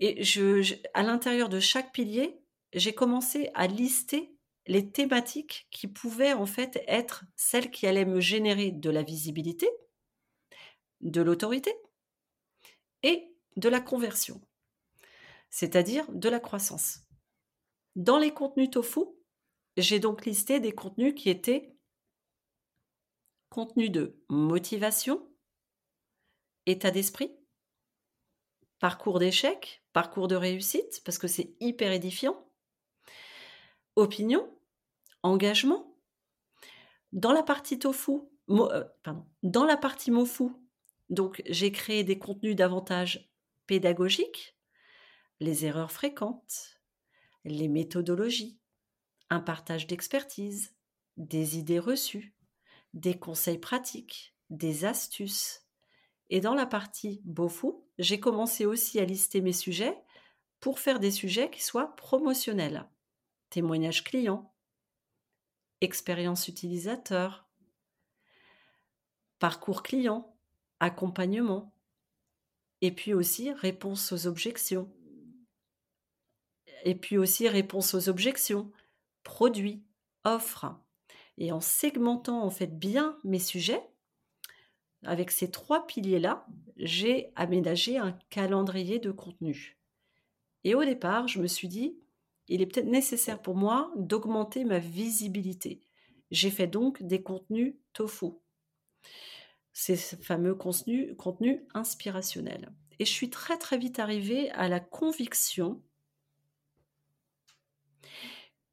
Et 0.00 0.22
je, 0.24 0.74
à 0.94 1.04
l'intérieur 1.04 1.48
de 1.48 1.60
chaque 1.60 1.92
pilier, 1.92 2.40
j'ai 2.72 2.92
commencé 2.92 3.50
à 3.54 3.68
lister 3.68 4.31
les 4.66 4.90
thématiques 4.90 5.66
qui 5.70 5.88
pouvaient 5.88 6.32
en 6.32 6.46
fait 6.46 6.82
être 6.86 7.24
celles 7.36 7.70
qui 7.70 7.86
allaient 7.86 8.04
me 8.04 8.20
générer 8.20 8.70
de 8.70 8.90
la 8.90 9.02
visibilité, 9.02 9.68
de 11.00 11.20
l'autorité 11.20 11.74
et 13.02 13.34
de 13.56 13.68
la 13.68 13.80
conversion, 13.80 14.40
c'est-à-dire 15.50 16.10
de 16.12 16.28
la 16.28 16.40
croissance. 16.40 17.00
Dans 17.96 18.18
les 18.18 18.32
contenus 18.32 18.70
tofu, 18.70 19.00
j'ai 19.76 19.98
donc 19.98 20.24
listé 20.24 20.60
des 20.60 20.72
contenus 20.72 21.14
qui 21.14 21.28
étaient 21.28 21.74
contenus 23.48 23.90
de 23.90 24.22
motivation, 24.30 25.28
état 26.66 26.90
d'esprit, 26.90 27.36
parcours 28.78 29.18
d'échec, 29.18 29.84
parcours 29.92 30.28
de 30.28 30.36
réussite, 30.36 31.02
parce 31.04 31.18
que 31.18 31.28
c'est 31.28 31.54
hyper 31.60 31.92
édifiant, 31.92 32.50
opinion, 33.96 34.48
engagement. 35.22 35.96
Dans 37.12 37.32
la 37.32 37.42
partie 37.42 37.78
tofu, 37.78 38.20
euh, 38.50 38.84
pardon, 39.02 39.26
dans 39.42 39.64
la 39.64 39.76
partie 39.76 40.10
mofu, 40.10 40.44
donc 41.10 41.42
j'ai 41.48 41.72
créé 41.72 42.04
des 42.04 42.18
contenus 42.18 42.56
davantage 42.56 43.30
pédagogiques, 43.66 44.56
les 45.40 45.64
erreurs 45.64 45.92
fréquentes, 45.92 46.80
les 47.44 47.68
méthodologies, 47.68 48.58
un 49.30 49.40
partage 49.40 49.86
d'expertise, 49.86 50.74
des 51.16 51.58
idées 51.58 51.78
reçues, 51.78 52.34
des 52.94 53.18
conseils 53.18 53.58
pratiques, 53.58 54.34
des 54.50 54.84
astuces. 54.84 55.66
Et 56.30 56.40
dans 56.40 56.54
la 56.54 56.66
partie 56.66 57.20
Bofu, 57.24 57.72
j'ai 57.98 58.20
commencé 58.20 58.64
aussi 58.64 59.00
à 59.00 59.04
lister 59.04 59.40
mes 59.40 59.52
sujets 59.52 59.98
pour 60.60 60.78
faire 60.78 61.00
des 61.00 61.10
sujets 61.10 61.50
qui 61.50 61.62
soient 61.62 61.94
promotionnels. 61.96 62.88
Témoignages 63.52 64.02
clients, 64.02 64.50
expérience 65.82 66.48
utilisateur, 66.48 67.46
parcours 69.38 69.82
client, 69.82 70.34
accompagnement, 70.80 71.70
et 72.80 72.92
puis 72.92 73.12
aussi 73.12 73.52
réponse 73.52 74.10
aux 74.10 74.26
objections. 74.26 74.90
Et 76.86 76.94
puis 76.94 77.18
aussi 77.18 77.46
réponse 77.46 77.92
aux 77.92 78.08
objections, 78.08 78.72
produits, 79.22 79.84
offres. 80.24 80.74
Et 81.36 81.52
en 81.52 81.60
segmentant 81.60 82.42
en 82.44 82.50
fait 82.50 82.78
bien 82.78 83.18
mes 83.22 83.38
sujets, 83.38 83.86
avec 85.02 85.30
ces 85.30 85.50
trois 85.50 85.86
piliers-là, 85.86 86.46
j'ai 86.78 87.34
aménagé 87.36 87.98
un 87.98 88.12
calendrier 88.30 88.98
de 88.98 89.10
contenu. 89.10 89.76
Et 90.64 90.74
au 90.74 90.82
départ, 90.86 91.28
je 91.28 91.38
me 91.38 91.46
suis 91.46 91.68
dit, 91.68 91.98
il 92.48 92.62
est 92.62 92.66
peut-être 92.66 92.86
nécessaire 92.86 93.40
pour 93.40 93.56
moi 93.56 93.92
d'augmenter 93.96 94.64
ma 94.64 94.78
visibilité. 94.78 95.80
J'ai 96.30 96.50
fait 96.50 96.66
donc 96.66 97.02
des 97.02 97.22
contenus 97.22 97.74
tofu, 97.92 98.32
ces 99.72 99.96
fameux 99.96 100.54
contenus, 100.54 101.14
contenus 101.16 101.60
inspirationnels. 101.74 102.72
Et 102.98 103.04
je 103.04 103.10
suis 103.10 103.30
très 103.30 103.58
très 103.58 103.78
vite 103.78 103.98
arrivée 103.98 104.50
à 104.52 104.68
la 104.68 104.80
conviction 104.80 105.82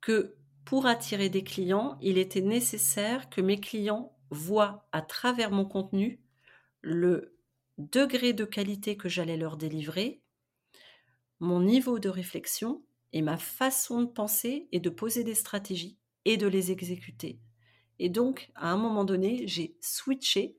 que 0.01 0.35
pour 0.65 0.85
attirer 0.85 1.29
des 1.29 1.43
clients, 1.43 1.97
il 2.01 2.17
était 2.17 2.41
nécessaire 2.41 3.29
que 3.29 3.41
mes 3.41 3.59
clients 3.59 4.15
voient 4.29 4.87
à 4.91 5.01
travers 5.01 5.51
mon 5.51 5.65
contenu 5.65 6.21
le 6.81 7.35
degré 7.77 8.33
de 8.33 8.45
qualité 8.45 8.95
que 8.97 9.09
j'allais 9.09 9.37
leur 9.37 9.57
délivrer, 9.57 10.21
mon 11.39 11.61
niveau 11.61 11.99
de 11.99 12.09
réflexion 12.09 12.83
et 13.13 13.21
ma 13.21 13.37
façon 13.37 14.01
de 14.01 14.07
penser 14.07 14.67
et 14.71 14.79
de 14.79 14.89
poser 14.89 15.23
des 15.23 15.35
stratégies 15.35 15.97
et 16.25 16.37
de 16.37 16.47
les 16.47 16.71
exécuter. 16.71 17.39
Et 17.99 18.09
donc, 18.09 18.51
à 18.55 18.71
un 18.71 18.77
moment 18.77 19.03
donné, 19.03 19.47
j'ai 19.47 19.75
switché 19.81 20.57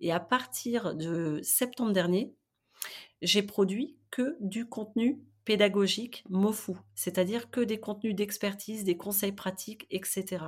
et 0.00 0.12
à 0.12 0.20
partir 0.20 0.94
de 0.94 1.40
septembre 1.42 1.92
dernier, 1.92 2.34
j'ai 3.22 3.42
produit 3.42 3.96
que 4.10 4.36
du 4.40 4.68
contenu 4.68 5.22
pédagogique 5.44 6.24
MOFU, 6.28 6.72
c'est-à-dire 6.94 7.50
que 7.50 7.60
des 7.60 7.78
contenus 7.78 8.14
d'expertise, 8.14 8.84
des 8.84 8.96
conseils 8.96 9.32
pratiques, 9.32 9.86
etc. 9.90 10.46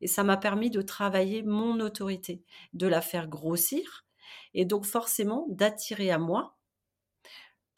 Et 0.00 0.08
ça 0.08 0.24
m'a 0.24 0.36
permis 0.36 0.70
de 0.70 0.82
travailler 0.82 1.42
mon 1.42 1.78
autorité, 1.80 2.42
de 2.72 2.88
la 2.88 3.00
faire 3.00 3.28
grossir 3.28 4.04
et 4.52 4.64
donc 4.64 4.84
forcément 4.84 5.46
d'attirer 5.48 6.10
à 6.10 6.18
moi 6.18 6.58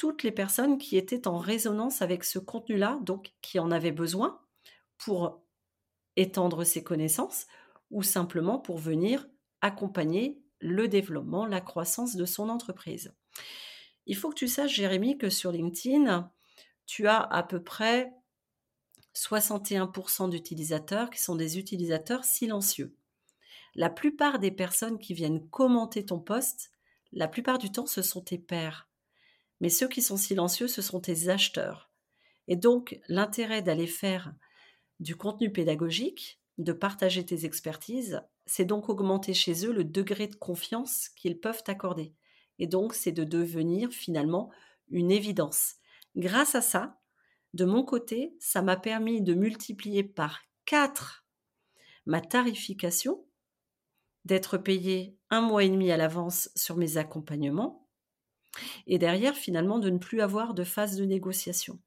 toutes 0.02 0.24
les 0.24 0.32
personnes 0.32 0.78
qui 0.78 0.96
étaient 0.96 1.28
en 1.28 1.38
résonance 1.38 2.02
avec 2.02 2.24
ce 2.24 2.40
contenu-là, 2.40 2.98
donc 3.02 3.34
qui 3.40 3.60
en 3.60 3.70
avaient 3.70 3.92
besoin 3.92 4.40
pour 4.98 5.44
étendre 6.16 6.64
ses 6.64 6.82
connaissances 6.82 7.46
ou 7.92 8.02
simplement 8.02 8.58
pour 8.58 8.78
venir 8.78 9.28
accompagner 9.60 10.42
le 10.58 10.88
développement, 10.88 11.46
la 11.46 11.60
croissance 11.60 12.16
de 12.16 12.24
son 12.24 12.48
entreprise. 12.48 13.14
Il 14.06 14.16
faut 14.16 14.30
que 14.30 14.34
tu 14.34 14.48
saches, 14.48 14.74
Jérémy, 14.74 15.18
que 15.18 15.30
sur 15.30 15.52
LinkedIn, 15.52 16.32
tu 16.84 17.06
as 17.06 17.20
à 17.20 17.44
peu 17.44 17.62
près 17.62 18.12
61% 19.14 20.30
d'utilisateurs 20.30 21.10
qui 21.10 21.22
sont 21.22 21.36
des 21.36 21.60
utilisateurs 21.60 22.24
silencieux. 22.24 22.96
La 23.76 23.88
plupart 23.88 24.40
des 24.40 24.50
personnes 24.50 24.98
qui 24.98 25.14
viennent 25.14 25.48
commenter 25.48 26.04
ton 26.04 26.18
post, 26.18 26.72
la 27.12 27.28
plupart 27.28 27.58
du 27.58 27.70
temps, 27.70 27.86
ce 27.86 28.02
sont 28.02 28.22
tes 28.22 28.38
pairs. 28.38 28.88
Mais 29.62 29.70
ceux 29.70 29.88
qui 29.88 30.02
sont 30.02 30.18
silencieux, 30.18 30.68
ce 30.68 30.82
sont 30.82 31.00
tes 31.00 31.30
acheteurs. 31.30 31.90
Et 32.48 32.56
donc, 32.56 33.00
l'intérêt 33.08 33.62
d'aller 33.62 33.86
faire 33.86 34.34
du 35.00 35.16
contenu 35.16 35.50
pédagogique, 35.50 36.40
de 36.58 36.74
partager 36.74 37.24
tes 37.24 37.46
expertises, 37.46 38.20
c'est 38.44 38.66
donc 38.66 38.90
augmenter 38.90 39.32
chez 39.32 39.64
eux 39.64 39.72
le 39.72 39.84
degré 39.84 40.26
de 40.26 40.34
confiance 40.34 41.08
qu'ils 41.08 41.40
peuvent 41.40 41.62
t'accorder. 41.62 42.12
Et 42.58 42.66
donc, 42.66 42.92
c'est 42.92 43.12
de 43.12 43.24
devenir 43.24 43.90
finalement 43.90 44.50
une 44.90 45.10
évidence. 45.10 45.76
Grâce 46.16 46.54
à 46.54 46.60
ça, 46.60 47.00
de 47.54 47.64
mon 47.64 47.84
côté, 47.84 48.36
ça 48.40 48.60
m'a 48.60 48.76
permis 48.76 49.22
de 49.22 49.32
multiplier 49.32 50.02
par 50.02 50.42
4 50.66 51.22
ma 52.06 52.20
tarification, 52.20 53.24
d'être 54.24 54.58
payé 54.58 55.16
un 55.30 55.40
mois 55.40 55.64
et 55.64 55.68
demi 55.68 55.90
à 55.90 55.96
l'avance 55.96 56.50
sur 56.56 56.76
mes 56.76 56.96
accompagnements, 56.96 57.81
et 58.86 58.98
derrière, 58.98 59.34
finalement, 59.34 59.78
de 59.78 59.90
ne 59.90 59.98
plus 59.98 60.20
avoir 60.20 60.54
de 60.54 60.64
phase 60.64 60.96
de 60.96 61.04
négociation. 61.04 61.78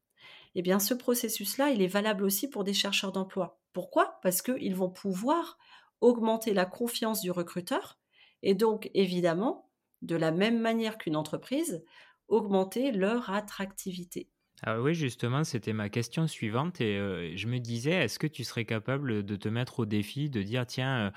Eh 0.55 0.61
bien, 0.61 0.79
ce 0.79 0.93
processus-là, 0.93 1.71
il 1.71 1.81
est 1.81 1.87
valable 1.87 2.23
aussi 2.23 2.49
pour 2.49 2.63
des 2.63 2.73
chercheurs 2.73 3.11
d'emploi. 3.11 3.59
Pourquoi? 3.73 4.19
Parce 4.23 4.41
qu'ils 4.41 4.75
vont 4.75 4.89
pouvoir 4.89 5.57
augmenter 6.01 6.53
la 6.53 6.65
confiance 6.65 7.21
du 7.21 7.31
recruteur 7.31 7.99
et 8.41 8.53
donc, 8.53 8.89
évidemment, 8.93 9.69
de 10.01 10.15
la 10.15 10.31
même 10.31 10.59
manière 10.59 10.97
qu'une 10.97 11.15
entreprise, 11.15 11.83
augmenter 12.27 12.91
leur 12.91 13.29
attractivité. 13.31 14.29
Ah 14.63 14.79
oui, 14.81 14.93
justement, 14.93 15.43
c'était 15.43 15.73
ma 15.73 15.89
question 15.89 16.27
suivante 16.27 16.79
et 16.79 16.97
euh, 16.97 17.35
je 17.35 17.47
me 17.47 17.59
disais, 17.59 17.91
est-ce 17.91 18.17
que 18.17 18.27
tu 18.27 18.43
serais 18.43 18.65
capable 18.65 19.23
de 19.23 19.35
te 19.35 19.49
mettre 19.49 19.79
au 19.79 19.85
défi, 19.85 20.29
de 20.29 20.41
dire, 20.41 20.65
tiens, 20.65 21.07
euh, 21.07 21.11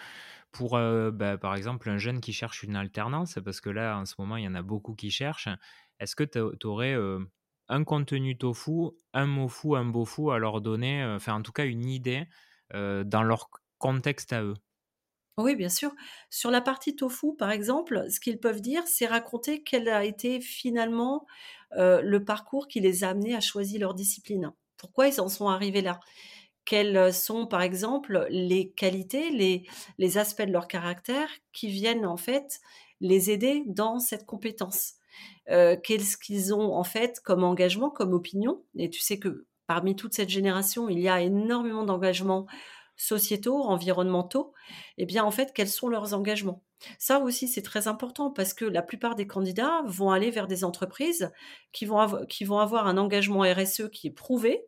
pour, 0.52 0.72
bah, 1.12 1.38
par 1.38 1.54
exemple, 1.54 1.88
un 1.90 1.98
jeune 1.98 2.20
qui 2.20 2.32
cherche 2.32 2.62
une 2.62 2.76
alternance, 2.76 3.38
parce 3.44 3.60
que 3.60 3.70
là, 3.70 3.98
en 3.98 4.04
ce 4.06 4.14
moment, 4.18 4.36
il 4.36 4.44
y 4.44 4.48
en 4.48 4.54
a 4.54 4.62
beaucoup 4.62 4.94
qui 4.94 5.10
cherchent, 5.10 5.48
est-ce 6.00 6.16
que 6.16 6.24
tu 6.24 6.66
aurais 6.66 6.96
un 7.68 7.84
contenu 7.84 8.36
tofu, 8.38 8.90
un 9.12 9.26
mot 9.26 9.48
fou, 9.48 9.76
un 9.76 9.84
beau 9.84 10.04
fou 10.04 10.30
à 10.30 10.38
leur 10.38 10.60
donner, 10.60 11.04
enfin, 11.04 11.34
en 11.34 11.42
tout 11.42 11.52
cas, 11.52 11.66
une 11.66 11.86
idée 11.86 12.24
dans 12.72 13.22
leur 13.22 13.50
contexte 13.78 14.32
à 14.32 14.42
eux? 14.42 14.54
Oui, 15.36 15.54
bien 15.54 15.68
sûr. 15.68 15.94
Sur 16.30 16.50
la 16.50 16.60
partie 16.60 16.96
tofu, 16.96 17.36
par 17.36 17.50
exemple, 17.52 18.06
ce 18.10 18.18
qu'ils 18.18 18.40
peuvent 18.40 18.60
dire, 18.60 18.82
c'est 18.88 19.06
raconter 19.06 19.62
quel 19.62 19.88
a 19.88 20.04
été 20.04 20.40
finalement 20.40 21.26
le 21.76 22.18
parcours 22.24 22.66
qui 22.66 22.80
les 22.80 23.04
a 23.04 23.10
amenés 23.10 23.36
à 23.36 23.40
choisir 23.40 23.80
leur 23.80 23.94
discipline. 23.94 24.52
Pourquoi 24.76 25.08
ils 25.08 25.20
en 25.20 25.28
sont 25.28 25.48
arrivés 25.48 25.80
là? 25.82 26.00
Quelles 26.68 27.14
sont, 27.14 27.46
par 27.46 27.62
exemple, 27.62 28.26
les 28.28 28.72
qualités, 28.72 29.30
les, 29.30 30.18
aspects 30.18 30.42
de 30.42 30.52
leur 30.52 30.68
caractère 30.68 31.30
qui 31.54 31.68
viennent 31.68 32.04
en 32.04 32.18
fait 32.18 32.60
les 33.00 33.30
aider 33.30 33.62
dans 33.64 33.98
cette 34.00 34.26
compétence? 34.26 34.96
Qu'est-ce 35.46 36.18
qu'ils 36.18 36.52
ont 36.52 36.74
en 36.74 36.84
fait 36.84 37.20
comme 37.24 37.42
engagement, 37.42 37.88
comme 37.88 38.12
opinion? 38.12 38.62
Et 38.76 38.90
tu 38.90 39.00
sais 39.00 39.18
que 39.18 39.46
parmi 39.66 39.96
toute 39.96 40.12
cette 40.12 40.28
génération, 40.28 40.90
il 40.90 41.00
y 41.00 41.08
a 41.08 41.22
énormément 41.22 41.84
d'engagements 41.84 42.44
sociétaux, 42.96 43.62
environnementaux, 43.62 44.52
eh 44.98 45.06
bien 45.06 45.24
en 45.24 45.30
fait, 45.30 45.54
quels 45.54 45.70
sont 45.70 45.88
leurs 45.88 46.12
engagements? 46.12 46.62
Ça 46.98 47.20
aussi, 47.20 47.48
c'est 47.48 47.62
très 47.62 47.88
important 47.88 48.30
parce 48.30 48.52
que 48.52 48.66
la 48.66 48.82
plupart 48.82 49.14
des 49.14 49.26
candidats 49.26 49.80
vont 49.86 50.10
aller 50.10 50.30
vers 50.30 50.46
des 50.46 50.64
entreprises 50.64 51.32
qui 51.72 51.86
vont 51.86 52.58
avoir 52.58 52.86
un 52.86 52.98
engagement 52.98 53.40
RSE 53.40 53.88
qui 53.90 54.08
est 54.08 54.12
prouvé 54.12 54.66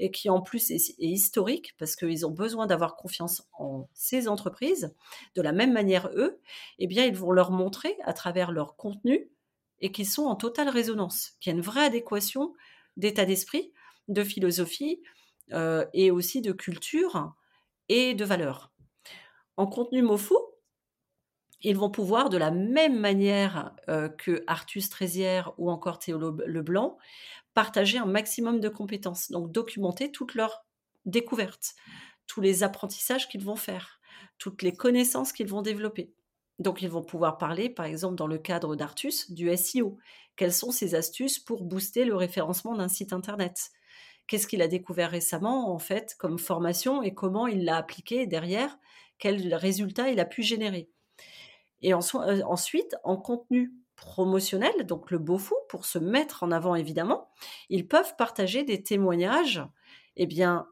et 0.00 0.10
qui 0.10 0.30
en 0.30 0.40
plus 0.40 0.70
est, 0.70 0.96
historique 0.98 1.74
parce 1.78 1.94
qu'ils 1.94 2.26
ont 2.26 2.30
besoin 2.30 2.66
d'avoir 2.66 2.96
confiance 2.96 3.46
en 3.52 3.86
ces 3.92 4.28
entreprises. 4.28 4.94
De 5.36 5.42
la 5.42 5.52
même 5.52 5.72
manière, 5.72 6.08
eux, 6.16 6.40
eh 6.78 6.86
bien, 6.86 7.04
ils 7.04 7.14
vont 7.14 7.32
leur 7.32 7.50
montrer 7.52 7.96
à 8.04 8.14
travers 8.14 8.50
leur 8.50 8.76
contenu 8.76 9.30
et 9.80 9.92
qu'ils 9.92 10.08
sont 10.08 10.24
en 10.24 10.36
totale 10.36 10.70
résonance, 10.70 11.32
qu'il 11.38 11.52
y 11.52 11.54
a 11.54 11.58
une 11.58 11.64
vraie 11.64 11.84
adéquation 11.84 12.54
d'état 12.96 13.26
d'esprit, 13.26 13.72
de 14.08 14.24
philosophie 14.24 15.02
euh, 15.52 15.84
et 15.92 16.10
aussi 16.10 16.40
de 16.40 16.52
culture 16.52 17.34
et 17.90 18.14
de 18.14 18.24
valeur. 18.24 18.72
En 19.58 19.66
contenu 19.66 20.00
MoFu, 20.00 20.34
ils 21.62 21.76
vont 21.76 21.90
pouvoir, 21.90 22.30
de 22.30 22.38
la 22.38 22.50
même 22.50 22.98
manière 22.98 23.74
euh, 23.88 24.08
que 24.08 24.42
Artus 24.46 24.88
Trézière 24.88 25.52
ou 25.58 25.70
encore 25.70 25.98
Théo 25.98 26.18
Leblanc, 26.46 26.96
partager 27.54 27.98
un 27.98 28.06
maximum 28.06 28.60
de 28.60 28.68
compétences, 28.68 29.30
donc 29.30 29.52
documenter 29.52 30.10
toutes 30.12 30.34
leurs 30.34 30.64
découvertes, 31.04 31.74
tous 32.26 32.40
les 32.40 32.62
apprentissages 32.62 33.28
qu'ils 33.28 33.44
vont 33.44 33.56
faire, 33.56 34.00
toutes 34.38 34.62
les 34.62 34.72
connaissances 34.72 35.32
qu'ils 35.32 35.48
vont 35.48 35.62
développer. 35.62 36.12
Donc, 36.58 36.82
ils 36.82 36.90
vont 36.90 37.02
pouvoir 37.02 37.38
parler, 37.38 37.70
par 37.70 37.86
exemple, 37.86 38.16
dans 38.16 38.26
le 38.26 38.38
cadre 38.38 38.76
d'Artus, 38.76 39.30
du 39.30 39.54
SEO. 39.56 39.96
Quelles 40.36 40.52
sont 40.52 40.70
ses 40.70 40.94
astuces 40.94 41.38
pour 41.38 41.64
booster 41.64 42.04
le 42.04 42.14
référencement 42.14 42.74
d'un 42.74 42.88
site 42.88 43.14
internet? 43.14 43.70
Qu'est-ce 44.26 44.46
qu'il 44.46 44.62
a 44.62 44.68
découvert 44.68 45.10
récemment, 45.10 45.72
en 45.74 45.78
fait, 45.78 46.14
comme 46.18 46.38
formation 46.38 47.02
et 47.02 47.14
comment 47.14 47.46
il 47.46 47.64
l'a 47.64 47.78
appliqué 47.78 48.26
derrière? 48.26 48.78
Quels 49.18 49.54
résultats 49.54 50.10
il 50.10 50.20
a 50.20 50.26
pu 50.26 50.42
générer? 50.42 50.90
Et 51.82 51.94
euh, 51.94 51.98
ensuite, 52.46 52.94
en 53.04 53.16
contenu 53.16 53.72
promotionnel, 54.00 54.86
donc 54.86 55.10
le 55.10 55.18
beau 55.18 55.38
fou, 55.38 55.54
pour 55.68 55.84
se 55.84 55.98
mettre 55.98 56.42
en 56.42 56.50
avant 56.50 56.74
évidemment, 56.74 57.30
ils 57.68 57.86
peuvent 57.86 58.16
partager 58.16 58.64
des 58.64 58.82
témoignages 58.82 59.62
eh 60.16 60.26
bien, 60.26 60.66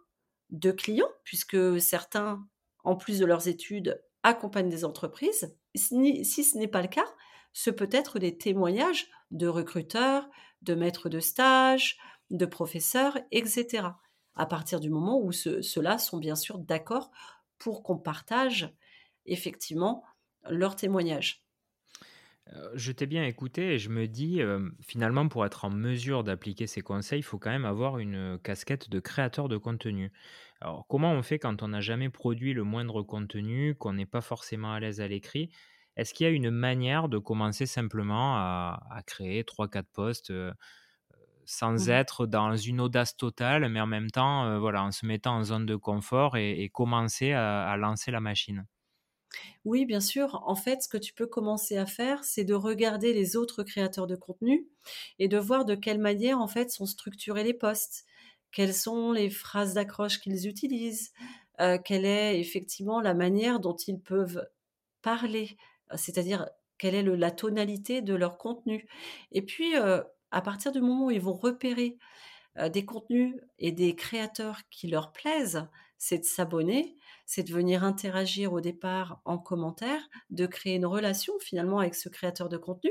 de 0.50 0.72
clients, 0.72 1.10
puisque 1.24 1.80
certains, 1.80 2.44
en 2.84 2.96
plus 2.96 3.18
de 3.18 3.26
leurs 3.26 3.46
études, 3.46 4.02
accompagnent 4.22 4.70
des 4.70 4.84
entreprises. 4.84 5.54
Si 5.74 6.44
ce 6.44 6.58
n'est 6.58 6.68
pas 6.68 6.82
le 6.82 6.88
cas, 6.88 7.04
ce 7.52 7.70
peut 7.70 7.90
être 7.92 8.18
des 8.18 8.36
témoignages 8.38 9.08
de 9.30 9.46
recruteurs, 9.46 10.28
de 10.62 10.74
maîtres 10.74 11.08
de 11.08 11.20
stage, 11.20 11.98
de 12.30 12.46
professeurs, 12.46 13.18
etc. 13.30 13.88
À 14.34 14.46
partir 14.46 14.80
du 14.80 14.88
moment 14.88 15.20
où 15.20 15.32
ceux-là 15.32 15.98
sont 15.98 16.18
bien 16.18 16.34
sûr 16.34 16.58
d'accord 16.58 17.10
pour 17.58 17.82
qu'on 17.82 17.98
partage 17.98 18.74
effectivement 19.26 20.02
leurs 20.48 20.76
témoignages. 20.76 21.47
Euh, 22.54 22.70
je 22.74 22.92
t'ai 22.92 23.06
bien 23.06 23.24
écouté 23.24 23.74
et 23.74 23.78
je 23.78 23.90
me 23.90 24.06
dis, 24.06 24.40
euh, 24.40 24.70
finalement, 24.82 25.28
pour 25.28 25.44
être 25.44 25.64
en 25.64 25.70
mesure 25.70 26.24
d'appliquer 26.24 26.66
ces 26.66 26.80
conseils, 26.80 27.20
il 27.20 27.22
faut 27.22 27.38
quand 27.38 27.50
même 27.50 27.64
avoir 27.64 27.98
une 27.98 28.38
casquette 28.42 28.88
de 28.88 29.00
créateur 29.00 29.48
de 29.48 29.56
contenu. 29.56 30.12
Alors, 30.60 30.86
comment 30.88 31.12
on 31.12 31.22
fait 31.22 31.38
quand 31.38 31.62
on 31.62 31.68
n'a 31.68 31.80
jamais 31.80 32.08
produit 32.08 32.54
le 32.54 32.64
moindre 32.64 33.02
contenu, 33.02 33.74
qu'on 33.74 33.92
n'est 33.92 34.06
pas 34.06 34.20
forcément 34.22 34.72
à 34.72 34.80
l'aise 34.80 35.00
à 35.00 35.08
l'écrit? 35.08 35.50
Est-ce 35.96 36.14
qu'il 36.14 36.24
y 36.24 36.28
a 36.28 36.32
une 36.32 36.50
manière 36.50 37.08
de 37.08 37.18
commencer 37.18 37.66
simplement 37.66 38.36
à, 38.36 39.02
créer 39.06 39.44
3-4 39.44 39.88
posts 39.92 40.30
euh, 40.30 40.52
sans 41.44 41.88
mmh 41.88 41.90
être 41.90 42.26
dans 42.26 42.56
une 42.56 42.80
audace 42.80 43.16
totale, 43.16 43.68
mais 43.68 43.80
en 43.80 43.86
même 43.86 44.10
temps, 44.10 44.58
voilà, 44.60 44.84
en 44.84 44.92
se 44.92 45.06
mettant 45.06 45.36
en 45.36 45.44
zone 45.44 45.66
de 45.66 45.76
confort 45.76 46.36
et, 46.36 46.70
commencer 46.72 47.32
à 47.32 47.76
lancer 47.78 48.10
la 48.10 48.20
machine? 48.20 48.66
Oui, 49.64 49.84
bien 49.86 50.00
sûr. 50.00 50.42
En 50.46 50.54
fait, 50.54 50.82
ce 50.82 50.88
que 50.88 50.96
tu 50.96 51.12
peux 51.12 51.26
commencer 51.26 51.76
à 51.76 51.86
faire, 51.86 52.24
c'est 52.24 52.44
de 52.44 52.54
regarder 52.54 53.12
les 53.12 53.36
autres 53.36 53.62
créateurs 53.62 54.06
de 54.06 54.16
contenu 54.16 54.66
et 55.18 55.28
de 55.28 55.38
voir 55.38 55.64
de 55.64 55.74
quelle 55.74 55.98
manière, 55.98 56.40
en 56.40 56.48
fait, 56.48 56.70
sont 56.70 56.86
structurés 56.86 57.44
les 57.44 57.54
posts. 57.54 58.04
Quelles 58.52 58.74
sont 58.74 59.12
les 59.12 59.30
phrases 59.30 59.74
d'accroche 59.74 60.20
qu'ils 60.20 60.46
utilisent? 60.46 61.12
Euh, 61.60 61.78
Quelle 61.84 62.04
est 62.04 62.40
effectivement 62.40 63.00
la 63.00 63.14
manière 63.14 63.60
dont 63.60 63.76
ils 63.76 64.00
peuvent 64.00 64.46
parler? 65.02 65.56
C'est-à-dire, 65.96 66.48
quelle 66.78 66.94
est 66.94 67.02
la 67.02 67.30
tonalité 67.30 68.02
de 68.02 68.14
leur 68.14 68.38
contenu? 68.38 68.88
Et 69.32 69.42
puis, 69.42 69.76
euh, 69.76 70.02
à 70.30 70.42
partir 70.42 70.72
du 70.72 70.80
moment 70.80 71.06
où 71.06 71.10
ils 71.10 71.20
vont 71.20 71.34
repérer 71.34 71.98
euh, 72.58 72.68
des 72.68 72.84
contenus 72.84 73.36
et 73.58 73.72
des 73.72 73.94
créateurs 73.94 74.60
qui 74.70 74.88
leur 74.88 75.12
plaisent, 75.12 75.66
c'est 75.98 76.18
de 76.18 76.24
s'abonner, 76.24 76.96
c'est 77.26 77.42
de 77.42 77.52
venir 77.52 77.84
interagir 77.84 78.52
au 78.52 78.60
départ 78.60 79.20
en 79.24 79.36
commentaire, 79.36 80.00
de 80.30 80.46
créer 80.46 80.76
une 80.76 80.86
relation 80.86 81.34
finalement 81.40 81.80
avec 81.80 81.94
ce 81.94 82.08
créateur 82.08 82.48
de 82.48 82.56
contenu, 82.56 82.90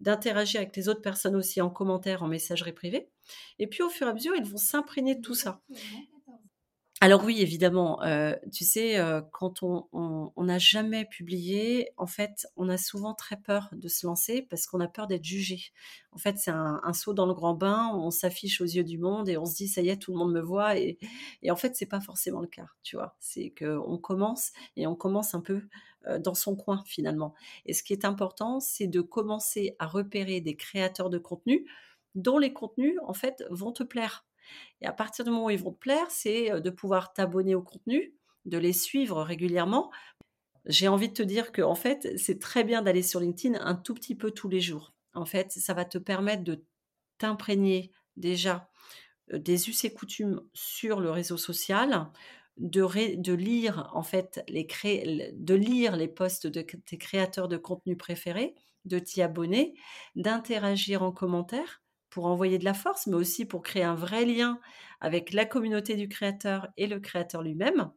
d'interagir 0.00 0.60
avec 0.60 0.74
les 0.76 0.88
autres 0.88 1.02
personnes 1.02 1.36
aussi 1.36 1.60
en 1.60 1.70
commentaire, 1.70 2.22
en 2.22 2.28
messagerie 2.28 2.72
privée. 2.72 3.10
Et 3.58 3.66
puis 3.66 3.82
au 3.82 3.90
fur 3.90 4.06
et 4.06 4.10
à 4.10 4.14
mesure, 4.14 4.34
ils 4.36 4.44
vont 4.44 4.56
s'imprégner 4.56 5.16
de 5.16 5.20
tout 5.20 5.34
ça. 5.34 5.60
Alors 7.02 7.22
oui, 7.24 7.42
évidemment, 7.42 8.02
euh, 8.04 8.34
tu 8.54 8.64
sais, 8.64 8.98
euh, 8.98 9.20
quand 9.30 9.62
on 9.62 10.30
n'a 10.38 10.58
jamais 10.58 11.04
publié, 11.04 11.90
en 11.98 12.06
fait, 12.06 12.46
on 12.56 12.70
a 12.70 12.78
souvent 12.78 13.12
très 13.12 13.36
peur 13.36 13.68
de 13.72 13.86
se 13.86 14.06
lancer 14.06 14.40
parce 14.40 14.66
qu'on 14.66 14.80
a 14.80 14.88
peur 14.88 15.06
d'être 15.06 15.24
jugé. 15.24 15.72
En 16.12 16.16
fait, 16.16 16.38
c'est 16.38 16.50
un, 16.50 16.80
saut 16.94 17.12
dans 17.12 17.26
le 17.26 17.34
grand 17.34 17.52
bain, 17.52 17.90
on 17.92 18.10
s'affiche 18.10 18.62
aux 18.62 18.64
yeux 18.64 18.82
du 18.82 18.96
monde 18.96 19.28
et 19.28 19.36
on 19.36 19.44
se 19.44 19.54
dit 19.56 19.68
ça 19.68 19.82
y 19.82 19.90
est, 19.90 19.98
tout 19.98 20.12
le 20.12 20.16
monde 20.18 20.32
me 20.32 20.40
voit 20.40 20.78
et, 20.78 20.98
en 21.50 21.56
fait, 21.56 21.76
c'est 21.76 21.84
pas 21.84 22.00
forcément 22.00 22.40
le 22.40 22.46
cas, 22.46 22.66
tu 22.82 22.96
vois. 22.96 23.14
C'est 23.20 23.52
qu'on 23.58 23.98
commence 23.98 24.52
et 24.76 24.86
on 24.86 24.96
commence 24.96 25.34
un 25.34 25.42
peu 25.42 25.68
euh, 26.06 26.18
dans 26.18 26.34
son 26.34 26.56
coin 26.56 26.82
finalement. 26.86 27.34
Et 27.66 27.74
ce 27.74 27.82
qui 27.82 27.92
est 27.92 28.06
important, 28.06 28.58
c'est 28.58 28.86
de 28.86 29.02
commencer 29.02 29.76
à 29.78 29.86
repérer 29.86 30.40
des 30.40 30.56
créateurs 30.56 31.10
de 31.10 31.18
contenu 31.18 31.66
dont 32.14 32.38
les 32.38 32.54
contenus 32.54 32.96
en 33.06 33.12
fait 33.12 33.44
vont 33.50 33.72
te 33.72 33.82
plaire. 33.82 34.24
Et 34.80 34.86
à 34.86 34.92
partir 34.92 35.24
du 35.24 35.30
moment 35.30 35.46
où 35.46 35.50
ils 35.50 35.58
vont 35.58 35.72
te 35.72 35.78
plaire, 35.78 36.10
c'est 36.10 36.60
de 36.60 36.70
pouvoir 36.70 37.12
t'abonner 37.12 37.54
au 37.54 37.62
contenu, 37.62 38.14
de 38.44 38.58
les 38.58 38.72
suivre 38.72 39.22
régulièrement. 39.22 39.90
J'ai 40.66 40.88
envie 40.88 41.08
de 41.08 41.14
te 41.14 41.22
dire 41.22 41.52
que 41.52 41.62
en 41.62 41.74
fait, 41.74 42.18
c'est 42.18 42.40
très 42.40 42.64
bien 42.64 42.82
d'aller 42.82 43.02
sur 43.02 43.20
LinkedIn 43.20 43.58
un 43.60 43.74
tout 43.74 43.94
petit 43.94 44.14
peu 44.14 44.30
tous 44.30 44.48
les 44.48 44.60
jours. 44.60 44.92
En 45.14 45.24
fait, 45.24 45.52
ça 45.52 45.74
va 45.74 45.84
te 45.84 45.98
permettre 45.98 46.44
de 46.44 46.64
t'imprégner 47.18 47.92
déjà 48.16 48.68
des 49.32 49.68
us 49.68 49.84
et 49.84 49.92
coutumes 49.92 50.42
sur 50.54 51.00
le 51.00 51.10
réseau 51.10 51.36
social, 51.36 52.10
de, 52.58 53.16
de 53.16 53.32
lire 53.32 53.90
en 53.92 54.02
fait 54.02 54.42
les 54.48 54.66
de 55.32 55.54
lire 55.54 55.96
les 55.96 56.08
posts 56.08 56.46
de 56.46 56.62
tes 56.62 56.98
créateurs 56.98 57.48
de 57.48 57.56
contenu 57.56 57.96
préférés, 57.96 58.54
de 58.84 58.98
t'y 58.98 59.22
abonner, 59.22 59.74
d'interagir 60.14 61.02
en 61.02 61.12
commentaire 61.12 61.82
pour 62.16 62.24
envoyer 62.24 62.56
de 62.56 62.64
la 62.64 62.72
force, 62.72 63.06
mais 63.06 63.16
aussi 63.16 63.44
pour 63.44 63.60
créer 63.60 63.82
un 63.82 63.94
vrai 63.94 64.24
lien 64.24 64.58
avec 65.02 65.34
la 65.34 65.44
communauté 65.44 65.96
du 65.96 66.08
créateur 66.08 66.68
et 66.78 66.86
le 66.86 66.98
créateur 66.98 67.42
lui-même. 67.42 67.90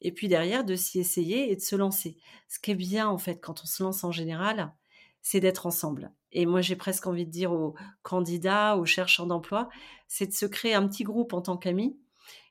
Et 0.00 0.10
puis 0.10 0.26
derrière, 0.26 0.64
de 0.64 0.74
s'y 0.74 0.98
essayer 0.98 1.52
et 1.52 1.54
de 1.54 1.60
se 1.60 1.76
lancer. 1.76 2.18
Ce 2.48 2.58
qui 2.58 2.72
est 2.72 2.74
bien, 2.74 3.06
en 3.06 3.18
fait, 3.18 3.36
quand 3.40 3.62
on 3.62 3.66
se 3.66 3.84
lance 3.84 4.02
en 4.02 4.10
général, 4.10 4.74
c'est 5.22 5.38
d'être 5.38 5.64
ensemble. 5.64 6.12
Et 6.32 6.44
moi, 6.44 6.60
j'ai 6.60 6.74
presque 6.74 7.06
envie 7.06 7.24
de 7.24 7.30
dire 7.30 7.52
aux 7.52 7.76
candidats, 8.02 8.76
aux 8.76 8.84
chercheurs 8.84 9.26
d'emploi, 9.26 9.68
c'est 10.08 10.26
de 10.26 10.32
se 10.32 10.46
créer 10.46 10.74
un 10.74 10.88
petit 10.88 11.04
groupe 11.04 11.32
en 11.32 11.40
tant 11.40 11.56
qu'amis 11.56 11.96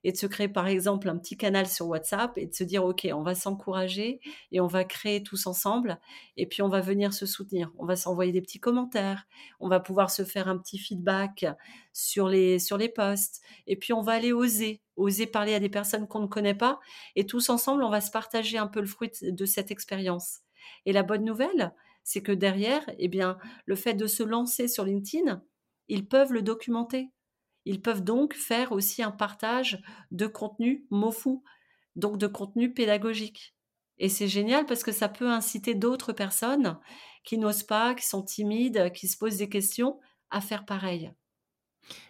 et 0.03 0.11
de 0.11 0.17
se 0.17 0.27
créer 0.27 0.47
par 0.47 0.67
exemple 0.67 1.09
un 1.09 1.17
petit 1.17 1.35
canal 1.35 1.67
sur 1.67 1.87
WhatsApp 1.87 2.37
et 2.37 2.45
de 2.45 2.53
se 2.53 2.63
dire 2.63 2.85
ok 2.85 3.07
on 3.13 3.23
va 3.23 3.35
s'encourager 3.35 4.19
et 4.51 4.61
on 4.61 4.67
va 4.67 4.83
créer 4.83 5.23
tous 5.23 5.47
ensemble 5.47 5.99
et 6.37 6.45
puis 6.45 6.61
on 6.61 6.69
va 6.69 6.81
venir 6.81 7.13
se 7.13 7.25
soutenir. 7.25 7.71
On 7.77 7.85
va 7.85 7.95
s'envoyer 7.95 8.31
des 8.31 8.41
petits 8.41 8.59
commentaires. 8.59 9.25
On 9.59 9.67
va 9.67 9.79
pouvoir 9.79 10.11
se 10.11 10.23
faire 10.23 10.47
un 10.47 10.57
petit 10.57 10.77
feedback 10.77 11.45
sur 11.93 12.29
les 12.29 12.59
sur 12.59 12.77
les 12.77 12.89
posts 12.89 13.41
et 13.67 13.75
puis 13.75 13.93
on 13.93 14.01
va 14.01 14.13
aller 14.13 14.33
oser 14.33 14.81
oser 14.95 15.27
parler 15.27 15.53
à 15.53 15.59
des 15.59 15.69
personnes 15.69 16.07
qu'on 16.07 16.21
ne 16.21 16.27
connaît 16.27 16.55
pas 16.55 16.79
et 17.15 17.25
tous 17.25 17.49
ensemble 17.49 17.83
on 17.83 17.89
va 17.89 18.01
se 18.01 18.11
partager 18.11 18.57
un 18.57 18.67
peu 18.67 18.81
le 18.81 18.87
fruit 18.87 19.11
de 19.21 19.45
cette 19.45 19.71
expérience. 19.71 20.39
Et 20.85 20.93
la 20.93 21.03
bonne 21.03 21.23
nouvelle 21.23 21.73
c'est 22.03 22.21
que 22.21 22.31
derrière 22.31 22.83
eh 22.99 23.07
bien 23.07 23.37
le 23.65 23.75
fait 23.75 23.95
de 23.95 24.07
se 24.07 24.23
lancer 24.23 24.67
sur 24.67 24.85
LinkedIn 24.85 25.41
ils 25.87 26.07
peuvent 26.07 26.33
le 26.33 26.41
documenter 26.41 27.09
ils 27.65 27.81
peuvent 27.81 28.03
donc 28.03 28.33
faire 28.33 28.71
aussi 28.71 29.03
un 29.03 29.11
partage 29.11 29.81
de 30.11 30.27
contenu 30.27 30.85
MOFU, 30.91 31.39
donc 31.95 32.17
de 32.17 32.27
contenu 32.27 32.73
pédagogique. 32.73 33.55
Et 33.97 34.09
c'est 34.09 34.27
génial 34.27 34.65
parce 34.65 34.83
que 34.83 34.91
ça 34.91 35.09
peut 35.09 35.29
inciter 35.29 35.73
d'autres 35.73 36.13
personnes 36.13 36.77
qui 37.23 37.37
n'osent 37.37 37.63
pas, 37.63 37.95
qui 37.95 38.05
sont 38.05 38.23
timides, 38.23 38.91
qui 38.93 39.07
se 39.07 39.17
posent 39.17 39.37
des 39.37 39.49
questions, 39.49 39.99
à 40.29 40.41
faire 40.41 40.65
pareil. 40.65 41.11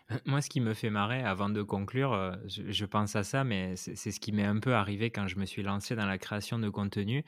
Moi, 0.26 0.42
ce 0.42 0.50
qui 0.50 0.62
me 0.62 0.74
fait 0.74 0.90
marrer, 0.90 1.24
avant 1.24 1.50
de 1.50 1.62
conclure, 1.62 2.14
euh, 2.14 2.36
je, 2.48 2.86
pense 2.86 3.16
à 3.16 3.24
ça, 3.24 3.44
mais 3.44 3.76
c'est 3.76 3.96
ce 3.96 4.20
qui 4.20 4.32
m'est 4.32 4.44
un 4.44 4.60
peu 4.60 4.76
arrivé 4.76 5.10
quand 5.10 5.28
je 5.28 5.38
me 5.38 5.46
suis 5.46 5.64
lancé 5.64 5.96
dans 5.96 6.06
la 6.06 6.18
création 6.18 6.60
de 6.60 6.70
contenu. 6.70 7.24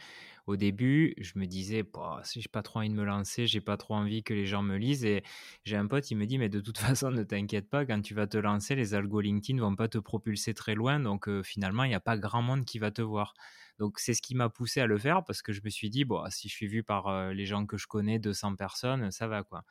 Au 0.46 0.56
début, 0.56 1.14
je 1.18 1.34
me 1.36 1.46
disais, 1.46 1.84
si 2.24 2.42
j'ai 2.42 2.48
pas 2.48 2.62
trop 2.62 2.80
envie 2.80 2.90
de 2.90 2.94
me 2.94 3.04
lancer, 3.04 3.48
j'ai 3.48 3.60
pas 3.62 3.76
trop 3.78 3.96
envie 3.96 4.24
que 4.24 4.34
les 4.34 4.46
gens 4.46 4.62
me 4.62 4.78
lisent. 4.78 5.04
Et 5.06 5.24
j'ai 5.66 5.76
un 5.76 5.88
pote, 5.88 6.10
il 6.12 6.16
me 6.16 6.26
dit, 6.26 6.38
mais 6.38 6.50
de 6.50 6.60
toute 6.60 6.78
façon, 6.96 7.12
ne 7.12 7.24
t'inquiète 7.24 7.70
pas, 7.70 7.86
quand 7.86 8.02
tu 8.02 8.14
vas 8.14 8.28
te 8.28 8.38
lancer, 8.38 8.76
les 8.76 8.94
algos 8.94 9.22
LinkedIn 9.22 9.60
vont 9.60 9.76
pas 9.76 9.88
te 9.88 9.98
propulser 9.98 10.54
très 10.54 10.76
loin. 10.76 11.00
Donc 11.00 11.28
euh, 11.28 11.44
finalement, 11.44 11.84
il 11.84 11.90
n'y 11.90 11.96
a 11.96 12.00
pas 12.00 12.18
grand 12.18 12.42
monde 12.42 12.64
qui 12.66 12.80
va 12.80 12.92
te 12.92 13.02
voir. 13.02 13.34
Donc 13.80 14.00
c'est 14.00 14.14
ce 14.14 14.22
qui 14.22 14.36
m'a 14.36 14.50
poussé 14.50 14.82
à 14.82 14.88
le 14.88 14.98
faire 14.98 15.24
parce 15.24 15.42
que 15.42 15.52
je 15.52 15.62
me 15.64 15.70
suis 15.70 15.90
dit, 15.90 16.06
si 16.30 16.50
je 16.50 16.54
suis 16.54 16.68
vu 16.68 16.84
par 16.84 17.08
euh, 17.08 17.34
les 17.34 17.46
gens 17.46 17.66
que 17.66 17.78
je 17.78 17.88
connais, 17.88 18.20
200 18.20 18.56
personnes, 18.56 19.12
ça 19.12 19.28
va 19.28 19.44
quoi. 19.44 19.64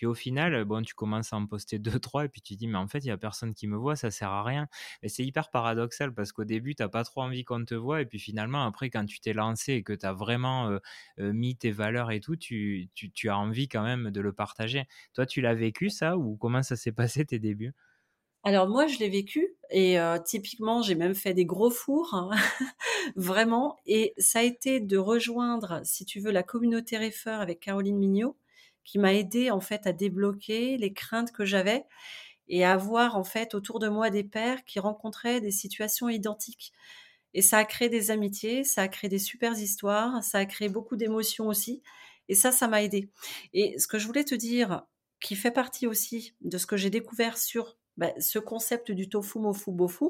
Puis 0.00 0.06
au 0.06 0.14
final, 0.14 0.64
bon, 0.64 0.80
tu 0.80 0.94
commences 0.94 1.34
à 1.34 1.36
en 1.36 1.44
poster 1.44 1.78
deux, 1.78 1.98
trois, 2.00 2.24
et 2.24 2.30
puis 2.30 2.40
tu 2.40 2.56
dis, 2.56 2.66
mais 2.66 2.78
en 2.78 2.88
fait, 2.88 3.00
il 3.00 3.08
n'y 3.08 3.10
a 3.10 3.18
personne 3.18 3.52
qui 3.52 3.66
me 3.66 3.76
voit, 3.76 3.96
ça 3.96 4.10
sert 4.10 4.30
à 4.30 4.42
rien. 4.42 4.66
Mais 5.02 5.10
c'est 5.10 5.22
hyper 5.22 5.50
paradoxal 5.50 6.14
parce 6.14 6.32
qu'au 6.32 6.44
début, 6.44 6.74
tu 6.74 6.82
n'as 6.82 6.88
pas 6.88 7.04
trop 7.04 7.20
envie 7.20 7.44
qu'on 7.44 7.66
te 7.66 7.74
voit, 7.74 8.00
et 8.00 8.06
puis 8.06 8.18
finalement, 8.18 8.64
après, 8.64 8.88
quand 8.88 9.04
tu 9.04 9.20
t'es 9.20 9.34
lancé 9.34 9.74
et 9.74 9.82
que 9.82 9.92
tu 9.92 10.06
as 10.06 10.14
vraiment 10.14 10.78
mis 11.18 11.54
tes 11.54 11.70
valeurs 11.70 12.12
et 12.12 12.20
tout, 12.20 12.34
tu, 12.34 12.88
tu, 12.94 13.28
as 13.28 13.36
envie 13.36 13.68
quand 13.68 13.82
même 13.82 14.10
de 14.10 14.22
le 14.22 14.32
partager. 14.32 14.84
Toi, 15.12 15.26
tu 15.26 15.42
l'as 15.42 15.52
vécu 15.54 15.90
ça, 15.90 16.16
ou 16.16 16.38
comment 16.38 16.62
ça 16.62 16.76
s'est 16.76 16.92
passé 16.92 17.26
tes 17.26 17.38
débuts? 17.38 17.74
Alors 18.42 18.70
moi, 18.70 18.86
je 18.86 18.98
l'ai 19.00 19.10
vécu 19.10 19.54
et 19.68 19.98
typiquement, 20.24 20.80
j'ai 20.80 20.94
même 20.94 21.14
fait 21.14 21.34
des 21.34 21.44
gros 21.44 21.68
fours, 21.68 22.14
hein, 22.14 22.30
vraiment. 23.16 23.76
Et 23.84 24.14
ça 24.16 24.38
a 24.38 24.44
été 24.44 24.80
de 24.80 24.96
rejoindre, 24.96 25.82
si 25.84 26.06
tu 26.06 26.20
veux, 26.20 26.30
la 26.30 26.42
communauté 26.42 26.96
Refer 26.96 27.38
avec 27.38 27.60
Caroline 27.60 27.98
Mignot, 27.98 28.38
qui 28.84 28.98
m'a 28.98 29.14
aidé 29.14 29.50
en 29.50 29.60
fait 29.60 29.86
à 29.86 29.92
débloquer 29.92 30.76
les 30.76 30.92
craintes 30.92 31.32
que 31.32 31.44
j'avais 31.44 31.84
et 32.48 32.64
à 32.64 32.72
avoir 32.72 33.16
en 33.16 33.24
fait 33.24 33.54
autour 33.54 33.78
de 33.78 33.88
moi 33.88 34.10
des 34.10 34.24
pères 34.24 34.64
qui 34.64 34.80
rencontraient 34.80 35.40
des 35.40 35.52
situations 35.52 36.08
identiques. 36.08 36.72
Et 37.32 37.42
ça 37.42 37.58
a 37.58 37.64
créé 37.64 37.88
des 37.88 38.10
amitiés, 38.10 38.64
ça 38.64 38.82
a 38.82 38.88
créé 38.88 39.08
des 39.08 39.18
super 39.18 39.52
histoires, 39.56 40.22
ça 40.24 40.38
a 40.38 40.46
créé 40.46 40.68
beaucoup 40.68 40.96
d'émotions 40.96 41.46
aussi. 41.46 41.82
Et 42.28 42.34
ça, 42.34 42.52
ça 42.52 42.68
m'a 42.68 42.82
aidé. 42.82 43.10
Et 43.52 43.78
ce 43.78 43.86
que 43.86 43.98
je 43.98 44.06
voulais 44.06 44.24
te 44.24 44.34
dire, 44.34 44.84
qui 45.20 45.36
fait 45.36 45.50
partie 45.50 45.86
aussi 45.86 46.34
de 46.40 46.58
ce 46.58 46.66
que 46.66 46.76
j'ai 46.76 46.90
découvert 46.90 47.38
sur 47.38 47.76
bah, 47.96 48.12
ce 48.18 48.38
concept 48.38 48.90
du 48.90 49.08
tofu 49.08 49.38
mofu 49.38 49.70
bofu, 49.70 50.06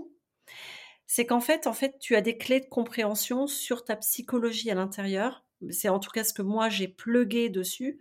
c'est 1.06 1.26
qu'en 1.26 1.40
fait, 1.40 1.66
en 1.66 1.72
fait, 1.72 1.98
tu 1.98 2.14
as 2.14 2.20
des 2.20 2.38
clés 2.38 2.60
de 2.60 2.66
compréhension 2.66 3.46
sur 3.46 3.84
ta 3.84 3.96
psychologie 3.96 4.70
à 4.70 4.74
l'intérieur. 4.74 5.44
C'est 5.70 5.88
en 5.88 5.98
tout 5.98 6.10
cas 6.10 6.24
ce 6.24 6.32
que 6.32 6.42
moi 6.42 6.68
j'ai 6.68 6.88
plugué 6.88 7.48
dessus. 7.48 7.98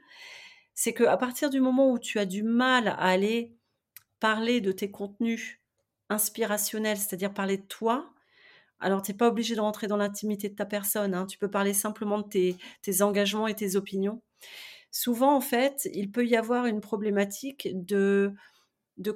C'est 0.82 0.94
qu'à 0.94 1.18
partir 1.18 1.50
du 1.50 1.60
moment 1.60 1.92
où 1.92 2.00
tu 2.00 2.20
as 2.20 2.26
du 2.26 2.42
mal 2.42 2.88
à 2.88 2.94
aller 2.94 3.54
parler 4.22 4.62
de 4.62 4.72
tes 4.72 4.90
contenus 4.90 5.60
inspirationnels, 6.08 6.96
c'est-à-dire 6.96 7.34
parler 7.34 7.58
de 7.58 7.66
toi, 7.66 8.14
alors 8.80 9.02
tu 9.02 9.12
n'es 9.12 9.18
pas 9.18 9.28
obligé 9.28 9.56
de 9.56 9.60
rentrer 9.60 9.88
dans 9.88 9.98
l'intimité 9.98 10.48
de 10.48 10.56
ta 10.56 10.64
personne. 10.64 11.14
Hein. 11.14 11.26
Tu 11.26 11.38
peux 11.38 11.52
parler 11.52 11.74
simplement 11.74 12.20
de 12.20 12.30
tes, 12.30 12.56
tes 12.82 13.02
engagements 13.02 13.48
et 13.48 13.56
tes 13.56 13.76
opinions. 13.76 14.22
Souvent, 14.90 15.36
en 15.36 15.42
fait, 15.42 15.90
il 15.94 16.12
peut 16.12 16.26
y 16.26 16.38
avoir 16.38 16.66
une 16.66 16.80
problématique 16.80 17.68
de 17.74 18.32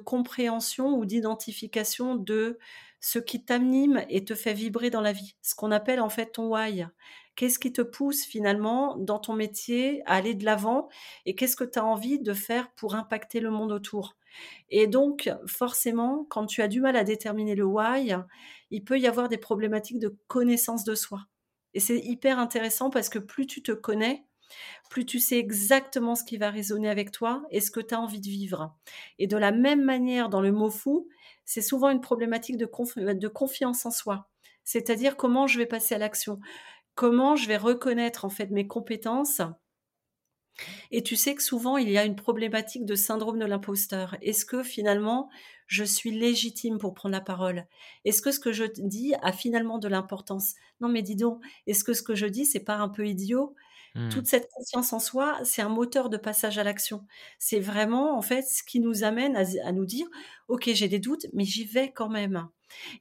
compréhension 0.04 0.98
ou 0.98 1.06
d'identification 1.06 2.14
de 2.14 2.58
ce 3.04 3.18
qui 3.18 3.44
t'anime 3.44 4.02
et 4.08 4.24
te 4.24 4.34
fait 4.34 4.54
vibrer 4.54 4.88
dans 4.88 5.02
la 5.02 5.12
vie, 5.12 5.36
ce 5.42 5.54
qu'on 5.54 5.72
appelle 5.72 6.00
en 6.00 6.08
fait 6.08 6.32
ton 6.32 6.48
why. 6.48 6.86
Qu'est-ce 7.36 7.58
qui 7.58 7.70
te 7.70 7.82
pousse 7.82 8.24
finalement 8.24 8.96
dans 8.96 9.18
ton 9.18 9.34
métier 9.34 10.02
à 10.06 10.14
aller 10.14 10.34
de 10.34 10.46
l'avant 10.46 10.88
et 11.26 11.34
qu'est-ce 11.34 11.54
que 11.54 11.64
tu 11.64 11.78
as 11.78 11.84
envie 11.84 12.18
de 12.18 12.32
faire 12.32 12.72
pour 12.76 12.94
impacter 12.94 13.40
le 13.40 13.50
monde 13.50 13.72
autour? 13.72 14.16
Et 14.70 14.86
donc, 14.86 15.30
forcément, 15.46 16.24
quand 16.30 16.46
tu 16.46 16.62
as 16.62 16.68
du 16.68 16.80
mal 16.80 16.96
à 16.96 17.04
déterminer 17.04 17.54
le 17.54 17.64
why, 17.64 18.14
il 18.70 18.84
peut 18.84 18.98
y 18.98 19.06
avoir 19.06 19.28
des 19.28 19.36
problématiques 19.36 19.98
de 19.98 20.16
connaissance 20.26 20.84
de 20.84 20.94
soi. 20.94 21.26
Et 21.74 21.80
c'est 21.80 21.98
hyper 21.98 22.38
intéressant 22.38 22.88
parce 22.88 23.10
que 23.10 23.18
plus 23.18 23.46
tu 23.46 23.62
te 23.62 23.72
connais, 23.72 24.24
plus 24.90 25.06
tu 25.06 25.18
sais 25.18 25.38
exactement 25.38 26.14
ce 26.14 26.24
qui 26.24 26.36
va 26.36 26.50
résonner 26.50 26.88
avec 26.88 27.10
toi 27.10 27.44
et 27.50 27.60
ce 27.60 27.70
que 27.70 27.80
tu 27.80 27.94
as 27.94 28.00
envie 28.00 28.20
de 28.20 28.28
vivre. 28.28 28.76
Et 29.18 29.26
de 29.26 29.36
la 29.36 29.50
même 29.52 29.82
manière, 29.82 30.28
dans 30.28 30.40
le 30.40 30.52
mot 30.52 30.70
fou, 30.70 31.08
c'est 31.44 31.62
souvent 31.62 31.90
une 31.90 32.00
problématique 32.00 32.56
de, 32.56 32.66
confiance 33.28 33.86
en 33.86 33.90
soi. 33.90 34.28
C'est-à-dire 34.64 35.16
comment 35.16 35.46
je 35.46 35.58
vais 35.58 35.66
passer 35.66 35.94
à 35.94 35.98
l'action, 35.98 36.40
comment 36.94 37.36
je 37.36 37.48
vais 37.48 37.56
reconnaître 37.56 38.24
en 38.24 38.30
fait 38.30 38.50
mes 38.50 38.66
compétences. 38.66 39.42
Et 40.92 41.02
tu 41.02 41.16
sais 41.16 41.34
que 41.34 41.42
souvent 41.42 41.76
il 41.76 41.90
y 41.90 41.98
a 41.98 42.04
une 42.04 42.16
problématique 42.16 42.86
de 42.86 42.94
syndrome 42.94 43.38
de 43.38 43.44
l'imposteur. 43.44 44.16
Est-ce 44.22 44.44
que 44.44 44.62
finalement 44.62 45.28
je 45.66 45.82
suis 45.82 46.12
légitime 46.12 46.78
pour 46.78 46.94
prendre 46.94 47.14
la 47.14 47.20
parole? 47.20 47.66
Est-ce 48.04 48.22
que 48.22 48.30
ce 48.30 48.38
que 48.38 48.52
je 48.52 48.64
dis 48.64 49.14
a 49.22 49.32
finalement 49.32 49.78
de 49.78 49.88
l'importance? 49.88 50.54
Non 50.80 50.88
mais 50.88 51.02
dis 51.02 51.16
donc, 51.16 51.42
est-ce 51.66 51.82
que 51.82 51.94
ce 51.94 52.02
que 52.02 52.14
je 52.14 52.26
dis 52.26 52.46
c'est 52.46 52.60
pas 52.60 52.76
un 52.76 52.88
peu 52.88 53.06
idiot? 53.06 53.56
Mmh. 53.94 54.08
Toute 54.08 54.26
cette 54.26 54.48
confiance 54.50 54.92
en 54.92 54.98
soi, 54.98 55.38
c'est 55.44 55.62
un 55.62 55.68
moteur 55.68 56.10
de 56.10 56.16
passage 56.16 56.58
à 56.58 56.64
l'action. 56.64 57.06
C'est 57.38 57.60
vraiment, 57.60 58.16
en 58.18 58.22
fait, 58.22 58.42
ce 58.42 58.62
qui 58.64 58.80
nous 58.80 59.04
amène 59.04 59.36
à, 59.36 59.72
nous 59.72 59.84
dire, 59.86 60.06
OK, 60.48 60.68
j'ai 60.72 60.88
des 60.88 60.98
doutes, 60.98 61.26
mais 61.32 61.44
j'y 61.44 61.64
vais 61.64 61.92
quand 61.92 62.08
même. 62.08 62.48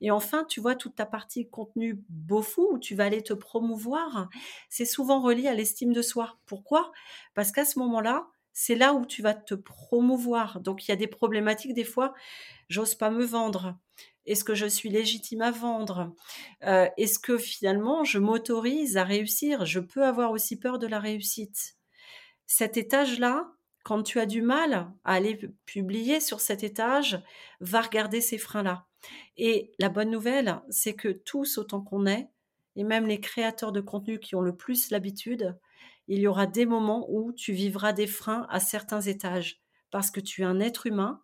Et 0.01 0.11
enfin, 0.11 0.45
tu 0.47 0.61
vois, 0.61 0.75
toute 0.75 0.95
ta 0.95 1.05
partie 1.07 1.49
contenu 1.49 2.03
beau 2.09 2.43
fou, 2.43 2.67
où 2.73 2.79
tu 2.79 2.93
vas 2.95 3.05
aller 3.05 3.23
te 3.23 3.33
promouvoir, 3.33 4.29
c'est 4.69 4.85
souvent 4.85 5.19
relié 5.21 5.47
à 5.47 5.55
l'estime 5.55 5.93
de 5.93 6.01
soi. 6.03 6.37
Pourquoi? 6.45 6.91
Parce 7.33 7.51
qu'à 7.51 7.65
ce 7.65 7.79
moment-là, 7.79 8.27
c'est 8.53 8.75
là 8.75 8.93
où 8.93 9.05
tu 9.05 9.23
vas 9.23 9.33
te 9.33 9.55
promouvoir. 9.55 10.59
Donc, 10.61 10.87
il 10.87 10.91
y 10.91 10.93
a 10.93 10.95
des 10.95 11.07
problématiques, 11.07 11.73
des 11.73 11.83
fois, 11.83 12.13
j'ose 12.69 12.93
pas 12.95 13.09
me 13.09 13.25
vendre. 13.25 13.77
Est-ce 14.25 14.43
que 14.43 14.55
je 14.55 14.65
suis 14.65 14.89
légitime 14.89 15.41
à 15.41 15.51
vendre? 15.51 16.13
Euh, 16.63 16.87
Est-ce 16.97 17.19
que 17.19 17.37
finalement 17.37 18.03
je 18.03 18.19
m'autorise 18.19 18.97
à 18.97 19.03
réussir? 19.03 19.65
Je 19.65 19.79
peux 19.79 20.03
avoir 20.03 20.31
aussi 20.31 20.57
peur 20.57 20.79
de 20.79 20.87
la 20.87 20.99
réussite? 20.99 21.75
Cet 22.45 22.77
étage-là, 22.77 23.51
quand 23.83 24.03
tu 24.03 24.19
as 24.19 24.25
du 24.25 24.41
mal 24.41 24.91
à 25.03 25.13
aller 25.13 25.39
publier 25.65 26.19
sur 26.19 26.39
cet 26.39 26.63
étage, 26.63 27.21
va 27.59 27.81
regarder 27.81 28.21
ces 28.21 28.37
freins-là. 28.37 28.87
Et 29.35 29.73
la 29.79 29.89
bonne 29.89 30.11
nouvelle, 30.11 30.61
c'est 30.69 30.93
que 30.93 31.09
tous, 31.09 31.57
autant 31.57 31.81
qu'on 31.81 32.05
est, 32.05 32.29
et 32.75 32.83
même 32.83 33.05
les 33.05 33.19
créateurs 33.19 33.71
de 33.71 33.81
contenu 33.81 34.19
qui 34.19 34.35
ont 34.35 34.41
le 34.41 34.55
plus 34.55 34.89
l'habitude, 34.89 35.57
il 36.07 36.19
y 36.19 36.27
aura 36.27 36.47
des 36.47 36.65
moments 36.65 37.05
où 37.09 37.31
tu 37.33 37.53
vivras 37.53 37.93
des 37.93 38.07
freins 38.07 38.45
à 38.49 38.59
certains 38.59 39.01
étages 39.01 39.61
parce 39.91 40.11
que 40.11 40.19
tu 40.19 40.41
es 40.41 40.45
un 40.45 40.59
être 40.59 40.87
humain 40.87 41.21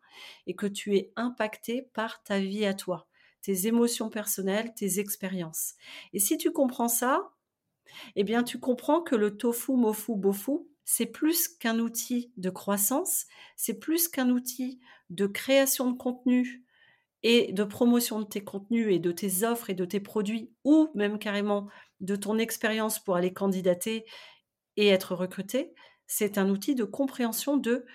et 0.47 0.55
que 0.55 0.65
tu 0.65 0.95
es 0.95 1.11
impacté 1.15 1.83
par 1.93 2.23
ta 2.23 2.39
vie 2.39 2.65
à 2.65 2.73
toi, 2.73 3.07
tes 3.41 3.67
émotions 3.67 4.09
personnelles, 4.09 4.73
tes 4.75 4.99
expériences. 4.99 5.75
Et 6.13 6.19
si 6.19 6.37
tu 6.37 6.51
comprends 6.51 6.87
ça, 6.87 7.31
eh 8.15 8.23
bien 8.23 8.43
tu 8.43 8.59
comprends 8.59 9.01
que 9.01 9.15
le 9.15 9.37
tofu, 9.37 9.73
mofu, 9.73 10.15
bofu, 10.15 10.59
c'est 10.85 11.05
plus 11.05 11.47
qu'un 11.47 11.79
outil 11.79 12.31
de 12.37 12.49
croissance, 12.49 13.27
c'est 13.55 13.79
plus 13.79 14.07
qu'un 14.07 14.29
outil 14.29 14.79
de 15.09 15.27
création 15.27 15.91
de 15.91 15.97
contenu 15.97 16.65
et 17.21 17.51
de 17.51 17.63
promotion 17.63 18.19
de 18.19 18.25
tes 18.25 18.43
contenus 18.43 18.87
et 18.89 18.99
de 18.99 19.11
tes 19.11 19.43
offres 19.43 19.69
et 19.69 19.75
de 19.75 19.85
tes 19.85 19.99
produits, 19.99 20.51
ou 20.63 20.89
même 20.95 21.19
carrément 21.19 21.67
de 21.99 22.15
ton 22.15 22.37
expérience 22.37 22.97
pour 22.97 23.15
aller 23.15 23.33
candidater 23.33 24.05
et 24.77 24.87
être 24.87 25.13
recruté, 25.13 25.73
c'est 26.07 26.37
un 26.37 26.49
outil 26.49 26.73
de 26.73 26.85
compréhension 26.85 27.57
de 27.57 27.85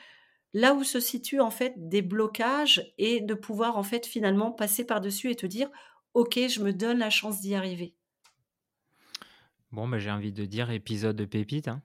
là 0.54 0.72
où 0.72 0.84
se 0.84 1.00
situent 1.00 1.40
en 1.40 1.50
fait 1.50 1.74
des 1.76 2.00
blocages 2.00 2.94
et 2.96 3.20
de 3.20 3.34
pouvoir 3.34 3.76
en 3.76 3.82
fait 3.82 4.06
finalement 4.06 4.52
passer 4.52 4.86
par-dessus 4.86 5.30
et 5.30 5.34
te 5.34 5.46
dire 5.46 5.68
OK, 6.14 6.38
je 6.48 6.62
me 6.62 6.72
donne 6.72 6.98
la 6.98 7.10
chance 7.10 7.40
d'y 7.40 7.54
arriver. 7.56 7.92
Bon, 9.72 9.88
ben, 9.88 9.98
j'ai 9.98 10.12
envie 10.12 10.32
de 10.32 10.44
dire 10.44 10.70
épisode 10.70 11.16
de 11.16 11.24
pépite 11.24 11.68
hein. 11.68 11.82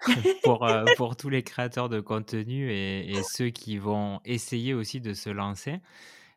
pour, 0.44 0.66
euh, 0.66 0.84
pour 0.96 1.14
tous 1.16 1.28
les 1.28 1.42
créateurs 1.42 1.90
de 1.90 2.00
contenu 2.00 2.72
et, 2.72 3.22
ceux 3.22 3.50
qui 3.50 3.76
vont 3.76 4.20
essayer 4.24 4.72
aussi 4.72 5.02
de 5.02 5.12
se 5.12 5.28
lancer. 5.28 5.80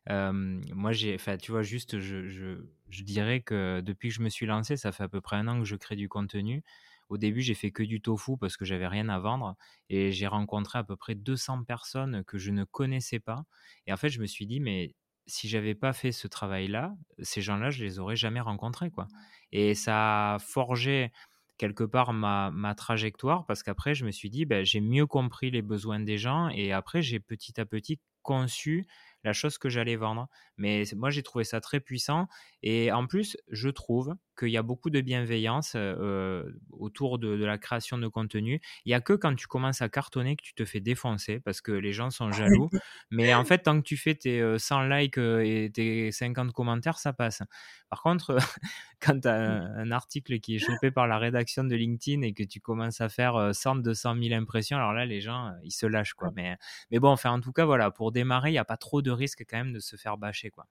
moi, 0.10 0.92
j'ai, 0.92 1.16
enfin, 1.16 1.38
tu 1.38 1.52
vois, 1.52 1.64
juste, 1.64 1.98
je, 2.00 2.28
je, 2.28 2.58
je 2.90 3.04
dirais 3.04 3.40
que 3.40 3.80
depuis 3.80 4.10
que 4.10 4.16
je 4.16 4.22
me 4.22 4.28
suis 4.28 4.46
lancé, 4.46 4.76
ça 4.76 4.92
fait 4.92 5.04
à 5.04 5.08
peu 5.08 5.22
près 5.22 5.38
un 5.38 5.48
an 5.48 5.60
que 5.60 5.66
je 5.66 5.78
crée 5.78 5.96
du 5.96 6.10
contenu. 6.10 6.62
Au 7.10 7.18
début, 7.18 7.42
j'ai 7.42 7.54
fait 7.54 7.72
que 7.72 7.84
du 7.84 8.02
tofu 8.02 8.38
parce 8.38 8.58
que 8.58 8.66
j'avais 8.66 8.88
rien 8.88 9.10
à 9.10 9.20
vendre 9.20 9.56
et 9.90 10.12
j'ai 10.12 10.28
rencontré 10.28 10.80
à 10.80 10.84
peu 10.84 10.96
près 10.96 11.16
200 11.16 11.64
personnes 11.64 12.24
que 12.26 12.38
je 12.38 12.52
ne 12.52 12.64
connaissais 12.64 13.20
pas. 13.20 13.44
Et 13.88 13.94
en 13.94 13.98
fait, 13.98 14.10
je 14.10 14.20
me 14.20 14.26
suis 14.26 14.46
dit, 14.46 14.60
mais 14.60 14.96
si 15.26 15.48
j'avais 15.48 15.76
pas 15.76 15.94
fait 15.94 16.12
ce 16.12 16.28
travail-là, 16.28 16.96
ces 17.20 17.42
gens-là, 17.42 17.70
je 17.70 17.84
les 17.84 18.00
aurais 18.00 18.16
jamais 18.16 18.42
rencontrés, 18.42 18.90
quoi. 18.90 19.08
Et 19.52 19.76
ça 19.76 20.36
a 20.36 20.40
forgé 20.40 21.12
quelque 21.58 21.84
part 21.84 22.14
ma, 22.14 22.76
trajectoire 22.76 23.46
parce 23.46 23.64
qu'après, 23.64 23.96
je 23.96 24.06
me 24.06 24.12
suis 24.12 24.30
dit, 24.30 24.46
ben, 24.46 24.66
j'ai 24.66 24.82
mieux 24.82 25.06
compris 25.06 25.52
les 25.52 25.62
besoins 25.62 26.00
des 26.00 26.18
gens 26.18 26.50
et 26.50 26.74
après, 26.74 27.02
j'ai 27.02 27.20
petit 27.20 27.60
à 27.60 27.66
petit 27.66 28.00
conçu 28.22 28.86
la 29.24 29.34
chose 29.34 29.58
que 29.58 29.70
j'allais 29.70 29.96
vendre. 29.96 30.28
Mais 30.58 30.84
moi, 30.96 31.10
j'ai 31.10 31.24
trouvé 31.24 31.44
ça 31.44 31.62
très 31.62 31.80
puissant. 31.80 32.28
Et 32.62 32.92
en 32.92 33.08
plus, 33.08 33.38
je 33.50 33.70
trouve 33.70 34.16
qu'il 34.36 34.50
y 34.50 34.58
a 34.58 34.62
beaucoup 34.62 34.90
de 34.90 35.02
bienveillance 35.02 35.74
euh, 35.76 36.44
autour 36.72 37.20
de, 37.20 37.44
la 37.44 37.58
création 37.58 37.98
de 37.98 38.08
contenu. 38.08 38.62
Il 38.86 38.90
n'y 38.90 38.94
a 38.94 39.02
que 39.02 39.14
quand 39.14 39.36
tu 39.36 39.48
commences 39.48 39.82
à 39.82 39.90
cartonner 39.90 40.36
que 40.36 40.44
tu 40.44 40.54
te 40.54 40.66
fais 40.66 40.80
défoncer 40.80 41.40
parce 41.40 41.62
que 41.62 41.72
les 41.72 41.94
gens 41.94 42.10
sont 42.10 42.32
jaloux. 42.32 42.70
Mais 43.12 43.34
en 43.34 43.46
fait, 43.46 43.60
tant 43.60 43.80
que 43.80 43.86
tu 43.86 43.98
fais 43.98 44.16
tes 44.16 44.58
100 44.58 44.84
likes 44.84 45.18
et 45.18 45.72
tes 45.74 46.12
50 46.12 46.52
commentaires, 46.52 46.98
ça 46.98 47.14
passe. 47.14 47.42
Par 47.90 48.02
contre, 48.02 48.38
quand 49.02 49.20
tu 49.20 49.28
as 49.28 49.36
un, 49.36 49.92
article 49.92 50.40
qui 50.40 50.56
est 50.56 50.60
chopé 50.60 50.90
par 50.92 51.08
la 51.08 51.18
rédaction 51.18 51.64
de 51.64 51.76
LinkedIn 51.76 52.22
et 52.22 52.34
que 52.34 52.44
tu 52.44 52.60
commences 52.60 53.02
à 53.02 53.10
faire 53.10 53.54
100, 53.54 53.78
200 53.78 54.16
000 54.22 54.34
impressions, 54.34 54.78
alors 54.78 54.94
là, 54.94 55.06
les 55.06 55.22
gens, 55.22 55.52
ils 55.64 55.72
se 55.72 55.86
lâchent. 55.86 56.14
Quoi. 56.14 56.32
Mais, 56.36 56.58
mais 56.92 57.00
bon, 57.00 57.10
enfin, 57.10 57.32
en 57.32 57.42
tout 57.42 57.52
cas, 57.52 57.66
voilà, 57.66 57.92
pour 57.92 58.12
démarrer, 58.12 58.50
il 58.50 58.54
n'y 58.54 58.60
a 58.60 58.66
pas 58.66 58.78
trop 58.78 59.02
de 59.02 59.12
risque 59.12 59.46
quand 59.48 59.58
même 59.58 59.74
de 59.74 59.80
se 59.80 59.96
faire 59.96 60.18
bâcher. 60.18 60.50
Quoi. 60.50 60.68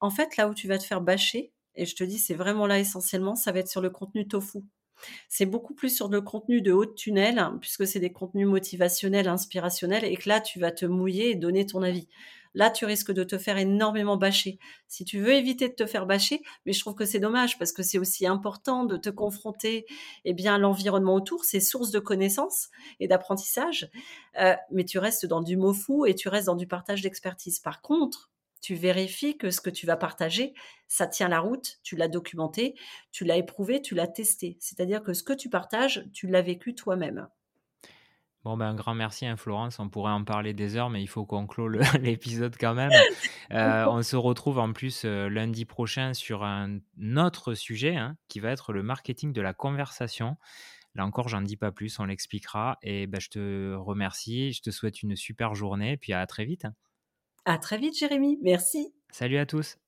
En 0.00 0.10
fait, 0.10 0.36
là 0.36 0.48
où 0.48 0.54
tu 0.54 0.68
vas 0.68 0.78
te 0.78 0.84
faire 0.84 1.00
bâcher, 1.00 1.53
et 1.76 1.86
je 1.86 1.94
te 1.96 2.04
dis, 2.04 2.18
c'est 2.18 2.34
vraiment 2.34 2.66
là 2.66 2.78
essentiellement, 2.78 3.34
ça 3.34 3.52
va 3.52 3.60
être 3.60 3.68
sur 3.68 3.80
le 3.80 3.90
contenu 3.90 4.26
tofu. 4.28 4.60
C'est 5.28 5.46
beaucoup 5.46 5.74
plus 5.74 5.94
sur 5.94 6.08
le 6.08 6.20
contenu 6.20 6.62
de 6.62 6.72
haut 6.72 6.86
tunnel, 6.86 7.38
hein, 7.38 7.58
puisque 7.60 7.86
c'est 7.86 8.00
des 8.00 8.12
contenus 8.12 8.46
motivationnels, 8.46 9.28
inspirationnels, 9.28 10.04
et 10.04 10.16
que 10.16 10.28
là, 10.28 10.40
tu 10.40 10.60
vas 10.60 10.70
te 10.70 10.86
mouiller 10.86 11.30
et 11.30 11.34
donner 11.34 11.66
ton 11.66 11.82
avis. 11.82 12.08
Là, 12.54 12.70
tu 12.70 12.84
risques 12.84 13.12
de 13.12 13.24
te 13.24 13.36
faire 13.36 13.58
énormément 13.58 14.16
bâcher. 14.16 14.58
Si 14.86 15.04
tu 15.04 15.18
veux 15.18 15.32
éviter 15.32 15.68
de 15.68 15.74
te 15.74 15.86
faire 15.86 16.06
bâcher, 16.06 16.40
mais 16.64 16.72
je 16.72 16.78
trouve 16.78 16.94
que 16.94 17.04
c'est 17.04 17.18
dommage 17.18 17.58
parce 17.58 17.72
que 17.72 17.82
c'est 17.82 17.98
aussi 17.98 18.26
important 18.26 18.84
de 18.84 18.96
te 18.96 19.10
confronter 19.10 19.86
eh 20.24 20.34
bien, 20.34 20.54
à 20.54 20.58
l'environnement 20.58 21.14
autour, 21.16 21.44
c'est 21.44 21.58
source 21.58 21.90
de 21.90 21.98
connaissances 21.98 22.68
et 23.00 23.08
d'apprentissage, 23.08 23.90
euh, 24.40 24.54
mais 24.70 24.84
tu 24.84 24.98
restes 24.98 25.26
dans 25.26 25.40
du 25.42 25.56
mot 25.56 25.74
fou 25.74 26.06
et 26.06 26.14
tu 26.14 26.28
restes 26.28 26.46
dans 26.46 26.54
du 26.54 26.68
partage 26.68 27.02
d'expertise. 27.02 27.58
Par 27.58 27.82
contre, 27.82 28.30
tu 28.64 28.74
vérifies 28.74 29.36
que 29.36 29.50
ce 29.50 29.60
que 29.60 29.68
tu 29.68 29.84
vas 29.84 29.98
partager, 29.98 30.54
ça 30.88 31.06
tient 31.06 31.28
la 31.28 31.40
route, 31.40 31.80
tu 31.82 31.96
l'as 31.96 32.08
documenté, 32.08 32.74
tu 33.12 33.26
l'as 33.26 33.36
éprouvé, 33.36 33.82
tu 33.82 33.94
l'as 33.94 34.08
testé. 34.08 34.56
C'est-à-dire 34.58 35.02
que 35.02 35.12
ce 35.12 35.22
que 35.22 35.34
tu 35.34 35.50
partages, 35.50 36.06
tu 36.14 36.28
l'as 36.28 36.40
vécu 36.40 36.74
toi-même. 36.74 37.28
Bon, 38.42 38.56
ben, 38.56 38.68
un 38.68 38.74
grand 38.74 38.94
merci, 38.94 39.26
hein, 39.26 39.36
Florence. 39.36 39.78
On 39.80 39.90
pourrait 39.90 40.12
en 40.12 40.24
parler 40.24 40.54
des 40.54 40.76
heures, 40.76 40.88
mais 40.88 41.02
il 41.02 41.06
faut 41.08 41.26
qu'on 41.26 41.46
clôt 41.46 41.68
l'épisode 42.00 42.56
quand 42.58 42.72
même. 42.72 42.90
Heu, 43.52 43.86
on 43.88 44.02
se 44.02 44.16
retrouve 44.16 44.58
en 44.58 44.72
plus, 44.72 45.04
heu, 45.04 45.28
lundi 45.28 45.66
prochain 45.66 46.14
sur 46.14 46.42
un 46.42 46.78
autre 47.16 47.52
sujet, 47.52 47.94
hein, 47.94 48.16
qui 48.28 48.40
va 48.40 48.50
être 48.50 48.72
le 48.72 48.82
marketing 48.82 49.34
de 49.34 49.42
la 49.42 49.52
conversation. 49.52 50.38
Là 50.94 51.04
encore, 51.04 51.28
j'en 51.28 51.42
dis 51.42 51.58
pas 51.58 51.70
plus, 51.70 51.98
on 51.98 52.06
l'expliquera 52.06 52.78
et 52.80 53.06
bah, 53.06 53.18
je 53.20 53.28
te 53.28 53.74
remercie, 53.74 54.54
je 54.54 54.62
te 54.62 54.70
souhaite 54.70 55.02
une 55.02 55.16
super 55.16 55.54
journée, 55.54 55.98
puis 55.98 56.14
à 56.14 56.26
très 56.26 56.46
vite. 56.46 56.66
À 57.44 57.58
très 57.58 57.78
vite 57.78 57.96
Jérémy, 57.96 58.38
merci. 58.42 58.94
Salut 59.10 59.38
à 59.38 59.46
tous. 59.46 59.78